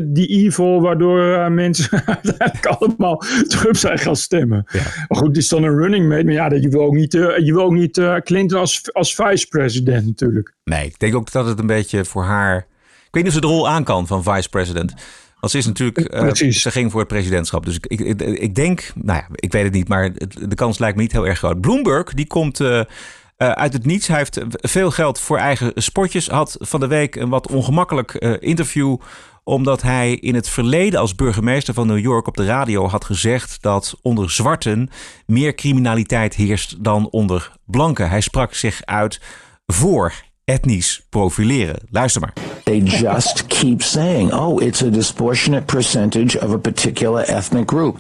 [0.04, 4.64] die evil waardoor mensen uiteindelijk allemaal Trump zijn gaan stemmen.
[4.72, 4.82] Ja.
[5.08, 6.24] Maar goed, het is dan een running mate.
[6.24, 10.56] Maar ja, je wil ook niet, je wil ook niet Clinton als, als vice-president natuurlijk.
[10.64, 12.58] Nee, ik denk ook dat het een beetje voor haar...
[12.58, 14.94] Ik weet niet of ze de rol aan kan van vice-president.
[15.40, 17.66] Want ze is natuurlijk, uh, ze ging voor het presidentschap.
[17.66, 20.14] Dus ik, ik, ik, denk, nou ja, ik weet het niet, maar
[20.48, 21.62] de kans lijkt me niet heel erg groot.
[21.62, 22.82] Bloomberg, die komt uh,
[23.38, 24.08] uh, uit het niets.
[24.08, 26.28] Hij heeft veel geld voor eigen sportjes.
[26.28, 28.98] Had van de week een wat ongemakkelijk interview
[29.48, 33.62] omdat hij in het verleden als burgemeester van New York op de radio had gezegd
[33.62, 34.90] dat onder zwarten
[35.26, 38.10] meer criminaliteit heerst dan onder blanken.
[38.10, 39.22] Hij sprak zich uit
[39.66, 40.14] voor
[40.44, 41.80] etnisch profileren.
[41.90, 42.34] Luister maar.
[42.64, 47.98] They just keep saying, oh, it's a disproportionate percentage of a particular ethnic group.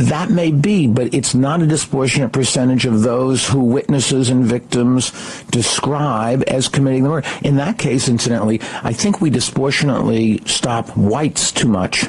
[0.00, 5.12] That may be, but it's not a disproportionate percentage of those who witnesses and victims
[5.50, 7.28] describe as committing the murder.
[7.42, 12.08] In that case, incidentally, I think we disproportionately stop whites too much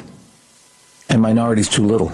[1.10, 2.10] and minorities too little.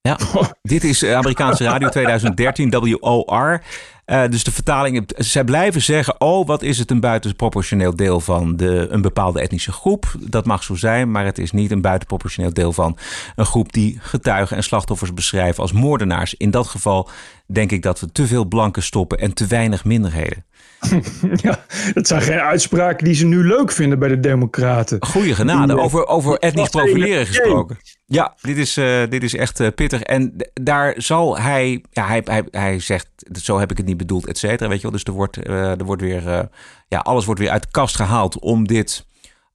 [0.00, 0.16] Ja,
[0.62, 3.62] dit is Amerikaanse radio 2013, WOR.
[4.04, 8.56] Eh, dus de vertaling, zij blijven zeggen: Oh, wat is het een buitenproportioneel deel van
[8.56, 10.14] de, een bepaalde etnische groep?
[10.18, 12.96] Dat mag zo zijn, maar het is niet een buitenproportioneel deel van
[13.36, 16.34] een groep die getuigen en slachtoffers beschrijven als moordenaars.
[16.34, 17.08] In dat geval
[17.46, 20.44] denk ik dat we te veel blanken stoppen en te weinig minderheden.
[21.42, 25.04] ja, dat zijn geen uitspraken die ze nu leuk vinden bij de Democraten.
[25.04, 25.78] Goeie genade.
[25.78, 27.78] Over, over etnisch profileren gesproken.
[28.12, 30.02] Ja, dit is, eh, dit is echt eh, pittig.
[30.02, 34.26] En daar zal hij, ja, hij, hij, hij zegt, zo heb ik het niet bedoeld,
[34.26, 34.68] et cetera.
[34.68, 36.48] Weet je wel, dus er wordt, eh, er wordt weer,
[36.88, 39.06] ja, alles wordt weer uit de kast gehaald om dit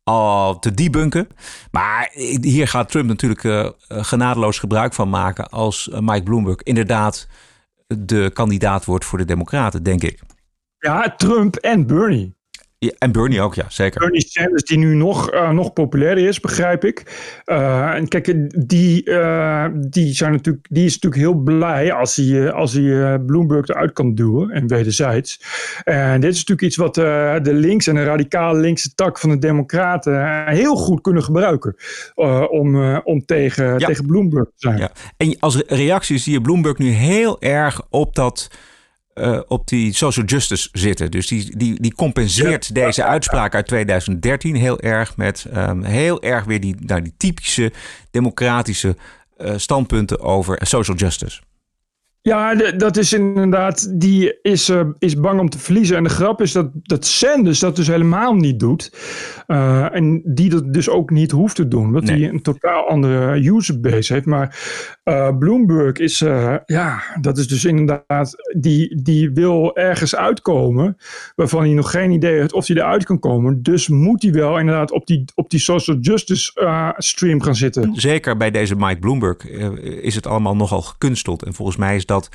[0.03, 1.28] al te debunken.
[1.72, 2.10] Maar
[2.41, 7.28] hier gaat Trump natuurlijk genadeloos gebruik van maken als Mike Bloomberg inderdaad
[7.88, 10.20] de kandidaat wordt voor de Democraten, denk ik.
[10.78, 12.36] Ja, Trump en Bernie.
[12.80, 13.99] Ja, en Bernie ook, ja, zeker.
[13.99, 17.03] Bernie Sanders, die nu nog, eh, nog populairder is, begrijp ik.
[17.45, 18.25] Eh, en kijk,
[18.69, 23.67] die, eh, die, zijn natuurlijk, die is natuurlijk heel blij als hij, als hij Bloomberg
[23.67, 24.49] eruit kan duwen.
[24.49, 25.41] En wederzijds.
[25.84, 26.95] En dit is natuurlijk iets wat
[27.45, 31.75] de links en de radicale linkse tak van de Democraten heel goed kunnen gebruiken.
[32.49, 34.78] om, om tegen, tegen Bloomberg te zijn.
[34.78, 34.91] Ja.
[35.17, 38.49] En als reactie zie je Bloomberg nu heel erg op dat.
[39.18, 41.11] Eh, op die social justice zitten.
[41.11, 46.45] Dus die, die, die compenseert deze uitspraak uit 2013 heel erg met ehm, heel erg
[46.45, 47.72] weer die, nou, die typische
[48.11, 48.95] democratische
[49.38, 51.41] eh, standpunten over social justice.
[52.22, 55.97] Ja, dat is inderdaad, die is, eh, is bang om te verliezen.
[55.97, 58.91] En de grap is dat, dat Sanders dat dus helemaal niet doet.
[59.91, 64.13] En die dat dus ook niet hoeft te doen, omdat hij een totaal andere userbase
[64.13, 64.26] heeft.
[64.26, 64.57] Maar
[65.08, 70.97] eh, Bloomberg is, eh, ja, dat is dus inderdaad, die, die wil ergens uitkomen
[71.36, 73.64] waarvan hij nog geen idee heeft of hij eruit kan komen.
[73.64, 77.95] Dus moet hij wel inderdaad op die, op die social justice eh, stream gaan zitten.
[77.95, 79.47] Zeker bij deze Mike Bloomberg
[80.01, 81.43] is het allemaal nogal gekunsteld.
[81.43, 82.30] En volgens mij is dat.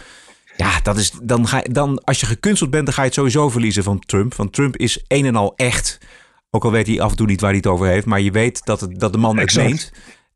[0.57, 3.49] Ja, dat is, dan ga, dan, als je gekunsteld bent, dan ga je het sowieso
[3.49, 4.35] verliezen van Trump.
[4.35, 5.99] Want Trump is een en al echt.
[6.51, 8.07] Ook al weet hij af en toe niet waar hij het over heeft.
[8.07, 9.93] Maar je weet dat, het, dat de man het meent.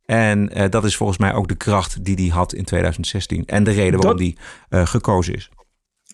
[0.06, 3.44] En eh, dat is volgens mij ook de kracht die hij had in 2016.
[3.46, 4.36] En de reden waarom hij
[4.68, 5.50] eh, gekozen is.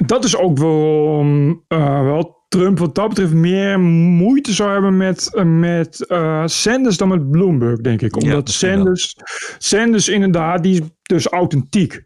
[0.06, 5.30] dat is ook waarom eh, wel Trump wat dat betreft meer moeite zou hebben met,
[5.44, 6.04] met
[6.44, 8.16] Sanders dan met Bloomberg, denk ik.
[8.16, 9.16] Omdat Sanders,
[9.58, 12.02] Sanders inderdaad, die is dus authentiek.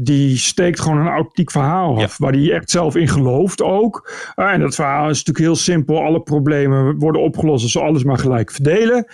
[0.00, 4.10] Die steekt gewoon een authentiek verhaal af, waar hij echt zelf in gelooft ook.
[4.34, 6.02] En dat verhaal is natuurlijk heel simpel.
[6.02, 9.06] Alle problemen worden opgelost als we alles maar gelijk verdelen.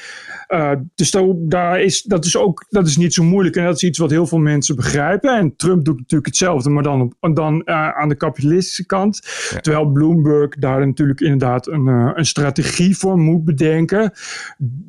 [0.55, 3.57] Eh, dus daar, daar is, dat is ook dat is niet zo moeilijk.
[3.57, 5.37] En dat is iets wat heel veel mensen begrijpen.
[5.37, 9.21] En Trump doet natuurlijk hetzelfde, maar dan, dan eh, aan de kapitalistische kant.
[9.61, 14.13] Terwijl Bloomberg daar natuurlijk inderdaad een, eh, een strategie voor moet bedenken.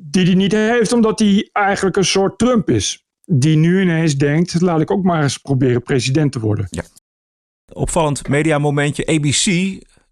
[0.09, 3.05] Die hij niet heeft, omdat hij eigenlijk een soort Trump is.
[3.25, 6.67] Die nu ineens denkt, laat ik ook maar eens proberen president te worden.
[7.73, 9.05] Opvallend mediamomentje.
[9.05, 9.45] ABC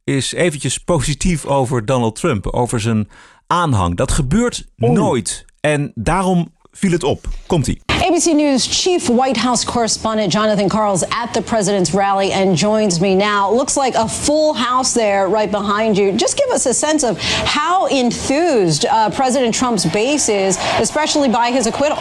[0.04, 2.48] is eventjes positief over Donald Trump.
[2.48, 3.10] Over zijn
[3.48, 3.96] aanhang.
[3.96, 5.46] Dat gebeurt nooit.
[5.60, 7.28] En daarom viel het op.
[7.48, 7.82] Komt-ie.
[7.86, 13.16] ABC News chief White House correspondent Jonathan Karls at the president's rally and joins me
[13.16, 13.56] now.
[13.56, 16.16] Looks like a full house there right behind you.
[16.16, 21.52] Just give us a sense of how enthused uh, President Trump's base is, especially by
[21.52, 21.98] his acquittal.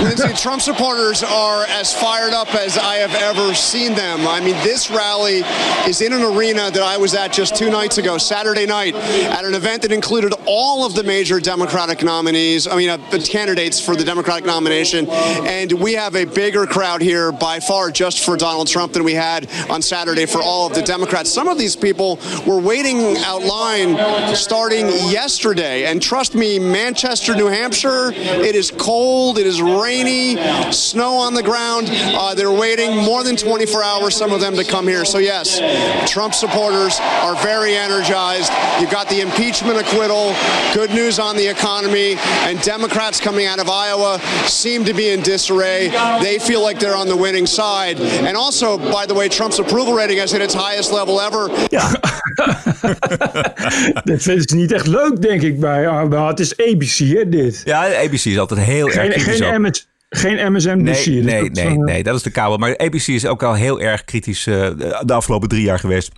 [0.00, 4.26] Lindsay, Trump supporters are as fired up as I have ever seen them.
[4.26, 5.42] I mean, this rally
[5.86, 9.44] is in an arena that I was at just two nights ago, Saturday night, at
[9.44, 13.80] an event that included all of the major Democratic nominees, I mean, uh, the candidates
[13.80, 15.08] for the Democratic nomination.
[15.08, 19.14] And we have a bigger crowd here by far just for Donald Trump than we
[19.14, 21.30] had on Saturday for all of the Democrats.
[21.30, 25.86] Some of these people were waiting out line starting yesterday.
[25.86, 30.36] And trust me, Manchester, New Hampshire, it is cold, it is rainy,
[30.72, 31.88] snow on the ground.
[31.90, 35.04] Uh, they're waiting more than 24 hours, some of them, to come here.
[35.04, 35.60] So, yes,
[36.10, 38.52] Trump supporters are very energized.
[38.80, 40.34] You've got the impeachment acquittal,
[40.74, 42.16] good news on the economy,
[42.46, 45.88] and Democrats coming out of Iowa seem to be in disarray.
[46.20, 48.00] They feel like they're on the winning side.
[48.00, 51.48] And also, by the way, Trump's approval rating has hit its highest level ever.
[54.04, 55.60] Dat vinden ze niet echt leuk, denk ik.
[55.60, 57.62] Bij, ah, maar het is ABC, hè, dit.
[57.64, 59.38] Ja, ABC is altijd heel erg kritisch.
[59.38, 59.71] geen,
[60.14, 60.34] geen.
[60.34, 62.56] Nee, dus nee, dat, nee, nee, dat is de kabel.
[62.56, 64.70] Maar ABC is ook al heel erg kritisch eh,
[65.04, 66.10] de afgelopen drie jaar geweest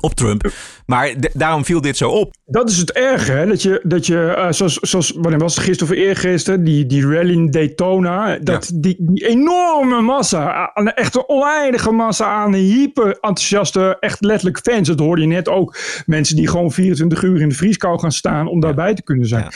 [0.00, 0.52] op Trump.
[0.86, 2.34] Maar daarom viel dit zo op.
[2.44, 3.46] Dat is het erge, hè?
[3.46, 7.08] Dat je, dat je eh, zoals, zoals, wanneer was het gisteren of eergisteren, die, die
[7.08, 14.24] rally in Daytona, dat die, die enorme massa, een oneindige massa aan hyper enthousiaste, echt
[14.24, 14.88] letterlijk fans.
[14.88, 15.76] Dat hoorde je net ook.
[16.06, 19.44] Mensen die gewoon 24 uur in de vrieskou gaan staan om daarbij te kunnen zijn.
[19.44, 19.48] Eh,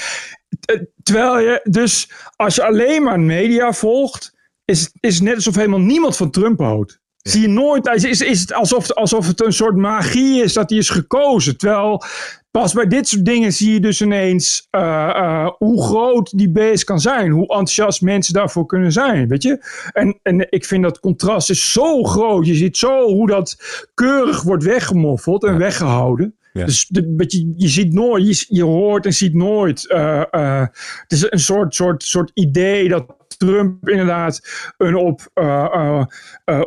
[1.02, 4.34] Terwijl je, dus als je alleen maar media volgt,
[4.64, 7.00] is, is het net alsof helemaal niemand van Trump houdt.
[7.16, 10.70] Zie je nooit, is, is, is het alsof, alsof het een soort magie is dat
[10.70, 11.56] hij is gekozen.
[11.56, 12.04] Terwijl
[12.50, 16.84] pas bij dit soort dingen zie je dus ineens eh, eh, hoe groot die base
[16.84, 17.30] kan zijn.
[17.30, 19.64] Hoe enthousiast mensen daarvoor kunnen zijn, weet je.
[19.92, 22.46] En, en ik vind dat contrast is zo groot.
[22.46, 23.56] Je ziet zo hoe dat
[23.94, 26.34] keurig wordt weggemoffeld en weggehouden.
[26.52, 26.64] Ja.
[26.64, 29.88] Dus de, je, je ziet nooit, je, je hoort en ziet nooit.
[29.90, 30.60] eh, eh,
[31.02, 34.40] het is een soort, soort, soort idee dat Trump inderdaad
[34.76, 36.02] een op eh,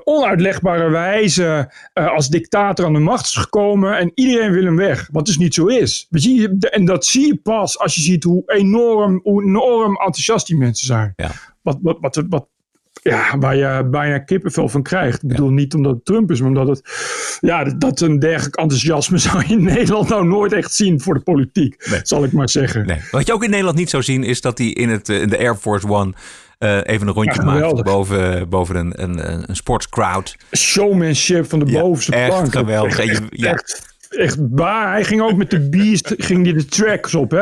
[0.03, 5.09] onuitlegbare wijze als dictator aan de macht is gekomen en iedereen wil hem weg.
[5.11, 6.07] Wat dus niet zo is.
[6.09, 9.91] Weet je, je- en dat zie je pas als je ziet hoe enorm, hoe enorm
[9.95, 11.13] enthousiast die mensen zijn.
[11.61, 12.47] Wat, wat, wat, wat,
[13.03, 15.23] ja, waar je bijna kippenvel van krijgt.
[15.23, 16.81] Ik bedoel niet omdat het Trump is, maar omdat het,
[17.39, 21.19] ja, dat- een dergelijk enthousiasme zou je in Nederland nou nooit echt zien voor de
[21.19, 22.85] politiek, zal ik maar zeggen.
[22.85, 22.99] Nee.
[23.11, 25.37] Wat je ook in Nederland niet zou zien, is dat hij in, het, in de
[25.37, 26.13] Air Force One
[26.57, 27.83] eh, even een rondje Ja, maakt geweldig.
[27.85, 30.35] boven, boven een, een, een sportscrowd.
[30.57, 32.51] Showmanship van de bovenste echt plank.
[32.51, 32.99] geweldig.
[32.99, 33.51] Echt, ja.
[33.51, 34.91] echt, echt waar.
[34.91, 37.41] Hij ging ook met de Beast ging die de tracks op, hè?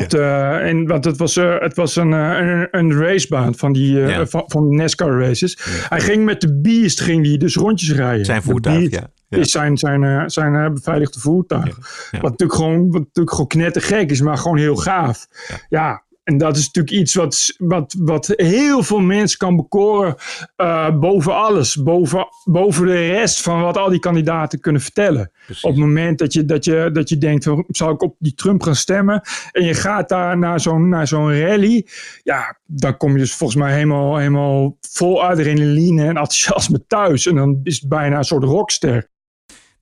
[0.00, 0.22] Op de,
[0.62, 4.26] en, want het was, eh, het was een, eh, een, een racebaan van die Ja.
[4.26, 5.58] van, van NASCAR races.
[5.88, 8.24] Hij ging met de Beast ging die dus rondjes rijden.
[8.24, 9.10] Zijn voertuig, ja.
[9.28, 9.40] Ja.
[9.40, 11.76] Is zijn, zijn, zijn eh, beveiligde voertuig.
[12.10, 15.26] Wat, natuurlijk gewoon, wat natuurlijk gewoon knettergek is, maar gewoon heel gaaf.
[15.68, 16.03] Ja.
[16.24, 20.14] En dat is natuurlijk iets wat, wat, wat heel veel mensen kan bekoren
[20.56, 21.82] eh, boven alles.
[21.82, 25.30] Boven, boven de rest van wat al die kandidaten kunnen vertellen.
[25.48, 28.34] Op het moment dat je, dat je, dat je denkt, van, zal ik op die
[28.34, 29.22] Trump gaan stemmen?
[29.52, 31.86] En je gaat daar naar zo'n, naar zo'n rally.
[32.22, 37.26] Ja, dan kom je dus volgens mij helemaal, helemaal vol adrenaline en enthousiasme thuis.
[37.26, 39.08] En dan is het bijna een soort rockster.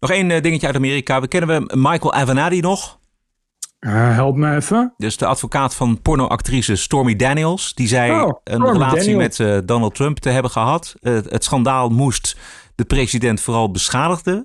[0.00, 1.20] Nog één eh, dingetje uit Amerika.
[1.20, 3.00] We kennen we Michael Avenatti nog.
[3.82, 4.94] Eh, help me even.
[4.96, 7.74] Dus de advocaat van pornoactrice Stormy Daniels.
[7.74, 9.38] Die zei Oh, een relatie Daniels.
[9.38, 10.94] met eh, Donald Trump te hebben gehad.
[11.00, 12.36] Eh, het schandaal moest
[12.74, 14.44] de president vooral beschadigen.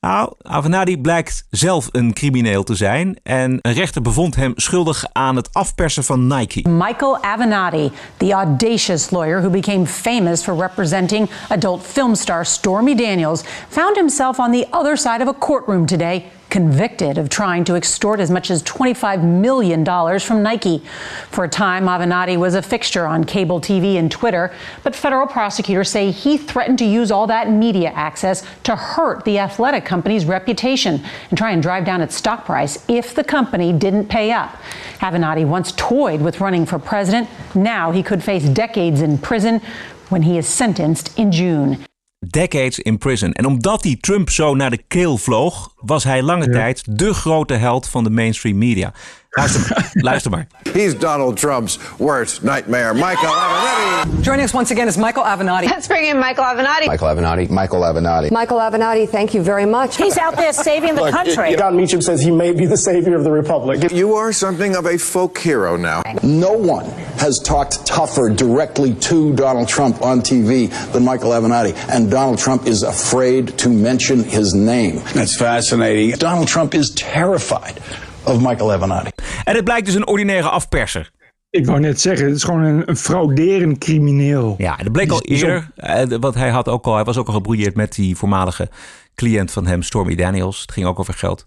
[0.00, 3.18] Nou, Avenatti blijkt zelf een crimineel te zijn.
[3.22, 6.68] En een rechter bevond hem schuldig aan het afpersen van Nike.
[6.68, 13.42] Michael Avenatti, the audacious lawyer who became famous for representing adult film star Stormy Daniels,
[13.68, 18.20] found himself on the other side of a courtroom today, convicted of trying to extort
[18.20, 19.86] as much as $25 million
[20.20, 20.82] from Nike.
[21.30, 25.88] For a time, Avenatti was a fixture on cable TV and Twitter, but federal prosecutors
[25.88, 31.02] say he threatened to use all that media access to hurt the athletic company's reputation
[31.30, 34.54] and try and drive down its stock price if the company didn't pay up.
[35.00, 37.30] Avenatti once toyed with running for president.
[37.54, 39.62] Now he could face decades in prison
[40.10, 41.82] when he is sentenced in June.
[42.26, 43.32] Decades in prison.
[43.32, 47.54] En omdat hij Trump zo naar de keel vloog, was hij lange tijd de grote
[47.54, 48.92] held van de mainstream media.
[49.34, 50.46] Luister, luister maar.
[50.74, 52.92] He's Donald Trump's worst nightmare.
[52.92, 54.22] Michael Avenatti.
[54.22, 55.64] Joining us once again is Michael Avenatti.
[55.64, 56.86] Let's bring in Michael Avenatti.
[56.86, 57.48] Michael Avenatti.
[57.48, 58.30] Michael Avenatti.
[58.30, 59.96] Michael Avenatti, thank you very much.
[59.96, 61.56] He's out there saving the Look, country.
[61.56, 63.90] Don Meacham says he may be the savior of the republic.
[63.90, 66.02] You are something of a folk hero now.
[66.22, 66.84] No one
[67.16, 71.74] has talked tougher directly to Donald Trump on TV than Michael Avenatti.
[71.88, 74.96] And Donald Trump is afraid to mention his name.
[75.14, 76.18] That's fascinating.
[76.18, 77.80] Donald Trump is terrified
[78.24, 79.10] of Michael Avenatti.
[79.44, 81.10] En het blijkt dus een ordinaire afperser.
[81.50, 84.54] Ik wou net zeggen, het is gewoon een, een frauderend crimineel.
[84.58, 85.70] Ja, dat bleek al eerder.
[85.76, 88.68] eh, Want hij, had ook al, hij was ook al gebrouilleerd met die voormalige
[89.14, 90.60] cliënt van hem, Stormy Daniels.
[90.60, 91.46] Het ging ook over geld.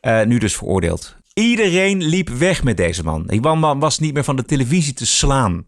[0.00, 1.16] Eh, nu dus veroordeeld.
[1.34, 3.26] Iedereen liep weg met deze man.
[3.26, 5.66] Die man was niet meer van de televisie te slaan.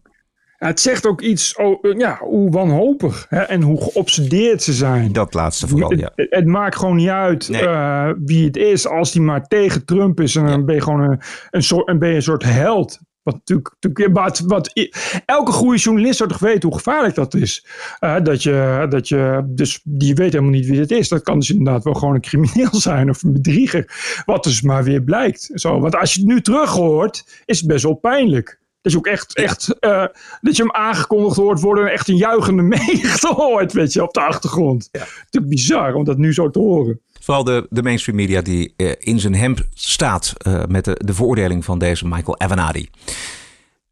[0.57, 5.11] Het zegt ook iets over ja, hoe wanhopig hè, en hoe geobsedeerd ze zijn.
[5.11, 6.11] Dat laatste vooral, ja.
[6.15, 10.21] Het, het maakt gewoon niet uit eh, wie het is, als die maar tegen Trump
[10.21, 10.35] is.
[10.35, 12.99] En dan ben je gewoon een, een, soort, en ben je een soort held.
[13.23, 14.89] Wat natuurlijk, natuurlijk wat, wat,
[15.25, 17.65] elke goede journalist zou toch weten hoe gevaarlijk dat is.
[17.99, 21.07] Eh, dat, je, dat je, dus die weet helemaal niet wie het is.
[21.07, 23.91] Dat kan dus inderdaad wel gewoon een crimineel zijn of een bedrieger.
[24.25, 25.49] Wat dus maar weer blijkt.
[25.53, 28.59] Zo, want als je het nu terug hoort, is het best wel pijnlijk.
[28.87, 30.05] Dat je ook echt, echt eh,
[30.41, 34.13] dat je hem aangekondigd hoort worden en echt een juichende menigte hoort, weet je, op
[34.13, 34.89] de achtergrond.
[34.91, 34.99] Ja.
[34.99, 37.01] Natuurlijk bizar om dat nu zo te horen.
[37.19, 41.13] Vooral de, de mainstream media die eh, in zijn hemd staat eh, met de, de
[41.13, 42.89] veroordeling van deze Michael Avenatti.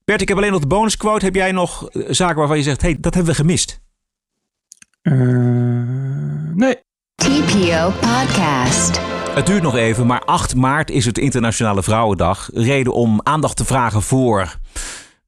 [0.05, 1.25] Bert, ik heb alleen nog de bonusquote.
[1.25, 3.79] Heb jij nog zaken waarvan je zegt, hey, dat hebben we gemist?
[5.01, 5.13] Eh,
[6.53, 6.75] nee.
[7.15, 8.99] TPO Podcast.
[9.35, 12.49] Het duurt nog even, maar 8 maart is het Internationale Vrouwendag.
[12.53, 14.57] Reden om aandacht te vragen voor.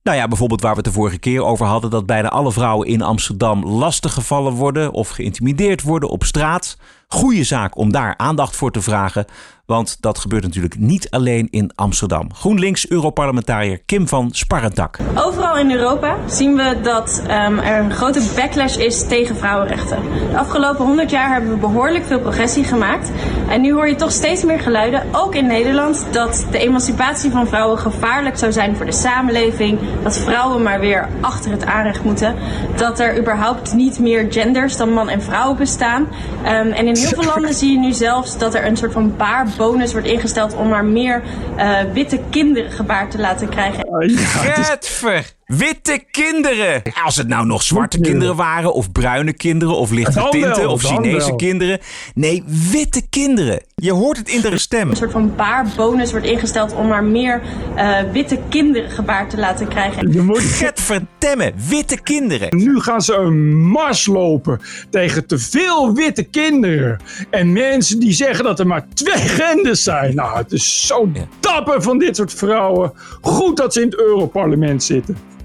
[0.08, 2.88] Nou ja, bijvoorbeeld waar we het de vorige keer over hadden: dat bijna alle vrouwen
[2.88, 6.78] in Amsterdam lastiggevallen worden of geïntimideerd worden op straat.
[7.10, 9.26] Goeie zaak om daar aandacht voor te vragen.
[9.68, 12.34] Want dat gebeurt natuurlijk niet alleen in Amsterdam.
[12.34, 15.00] GroenLinks-Europarlementariër Kim van Sparrentak.
[15.16, 20.02] Overal in Europa zien we dat um, er een grote backlash is tegen vrouwenrechten.
[20.30, 23.12] De afgelopen 100 jaar hebben we behoorlijk veel progressie gemaakt.
[23.50, 27.48] En nu hoor je toch steeds meer geluiden, ook in Nederland, dat de emancipatie van
[27.48, 29.80] vrouwen gevaarlijk zou zijn voor de samenleving.
[30.04, 32.36] Dat vrouwen maar weer achter het aanrecht moeten.
[32.76, 36.02] Dat er überhaupt niet meer genders dan man en vrouw bestaan.
[36.02, 39.16] Um, en in heel veel landen zie je nu zelfs dat er een soort van
[39.18, 41.24] baar bonus wordt ingesteld om maar meer
[41.58, 43.88] uh, witte kinderen gebaard te laten krijgen.
[44.20, 45.36] Getver!
[45.48, 46.82] Witte kinderen!
[47.04, 51.36] Als het nou nog zwarte kinderen waren, of bruine kinderen, of lichte tinten, of Chinese
[51.36, 51.80] kinderen.
[52.14, 53.64] Nee, witte kinderen.
[53.76, 54.90] Je hoort het in de stem.
[54.90, 57.42] Een soort van baarbonus wordt ingesteld om maar meer
[57.76, 60.12] uh, witte kinderen gebaard te laten krijgen.
[60.12, 62.58] Je moet Getverdemme, witte kinderen.
[62.58, 67.00] Nu gaan ze een mars lopen tegen te veel witte kinderen.
[67.30, 70.16] En mensen die zeggen dat er maar twee genders zijn.
[70.16, 72.92] Nou, het is zo dapper van dit soort vrouwen.
[73.22, 75.36] Goed dat ze in het Europarlement zitten.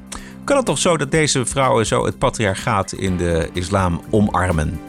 [0.44, 4.80] Kan het toch zo dat deze vrouwen zo het patriarchaat in de islam omarmen?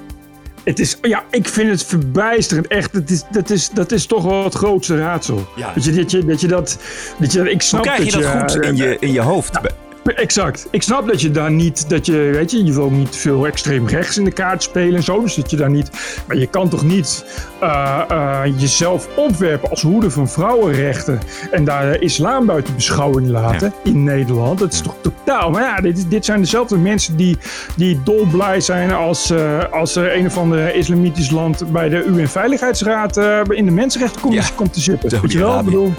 [0.63, 2.67] Het is, ja, ik vind het verbijsterend.
[2.67, 5.47] Echt, dat is, dat is, dat is toch wel het grootste raadsel.
[5.55, 5.71] Ja.
[5.73, 6.79] Dat, je, dat, je, dat je dat...
[7.17, 9.59] Dat je, ik Hoe snap krijg je dat goed in je, in je hoofd?
[10.05, 10.67] Exact.
[10.71, 13.87] Ik snap dat je daar niet, dat je, weet je, je wil niet veel extreem
[13.87, 15.21] rechts in de kaart spelen en zo.
[15.21, 15.89] Dus dat je daar niet,
[16.27, 17.25] maar je kan toch niet
[17.59, 21.19] eh, eh, jezelf opwerpen als hoede van vrouwenrechten
[21.51, 24.59] en daar de islam buiten beschouwing laten in Nederland.
[24.59, 25.49] Dat is toch totaal.
[25.51, 27.37] Maar ja, dit, dit zijn dezelfde mensen die,
[27.75, 33.17] die dolblij zijn als, eh, als er een of ander islamitisch land bij de UN-veiligheidsraad
[33.49, 35.21] in de Mensenrechtencommissie komt te zitten.
[35.21, 35.59] Weet je wel?
[35.59, 35.93] Ik bedoel,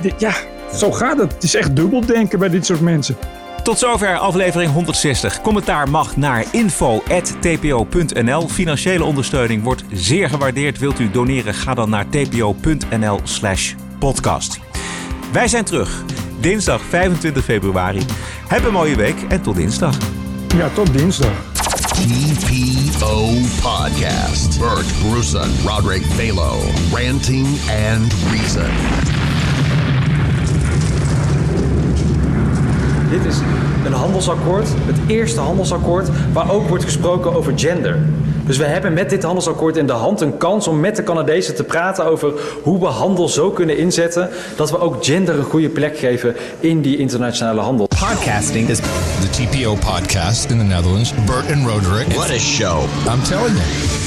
[0.00, 0.32] dit- ja,
[0.78, 1.32] zo gaat het.
[1.32, 3.16] Het is echt dubbeldenken bij dit soort mensen.
[3.62, 5.40] Tot zover aflevering 160.
[5.40, 8.48] Commentaar mag naar info.tpo.nl.
[8.48, 10.78] Financiële ondersteuning wordt zeer gewaardeerd.
[10.78, 11.54] Wilt u doneren?
[11.54, 14.58] Ga dan naar tpo.nl slash podcast.
[15.32, 16.04] Wij zijn terug
[16.40, 18.00] dinsdag 25 februari.
[18.48, 19.96] Heb een mooie week en tot dinsdag.
[20.56, 21.32] Ja, tot dinsdag.
[21.94, 23.30] TPO
[23.62, 24.58] Podcast.
[24.58, 26.56] Bert Bruson, Roderick Balo.
[26.92, 27.46] Ranting
[27.92, 29.23] and Reason.
[33.14, 33.36] Dit is
[33.84, 37.98] een handelsakkoord, het eerste handelsakkoord waar ook wordt gesproken over gender.
[38.46, 41.54] Dus we hebben met dit handelsakkoord in de hand een kans om met de Canadezen
[41.54, 45.68] te praten over hoe we handel zo kunnen inzetten dat we ook gender een goede
[45.68, 47.86] plek geven in die internationale handel.
[47.86, 51.14] Podcasting is the TPO podcast in the Netherlands.
[51.26, 52.06] Bert and Roderick.
[52.06, 52.82] What a show.
[53.12, 54.03] I'm telling you.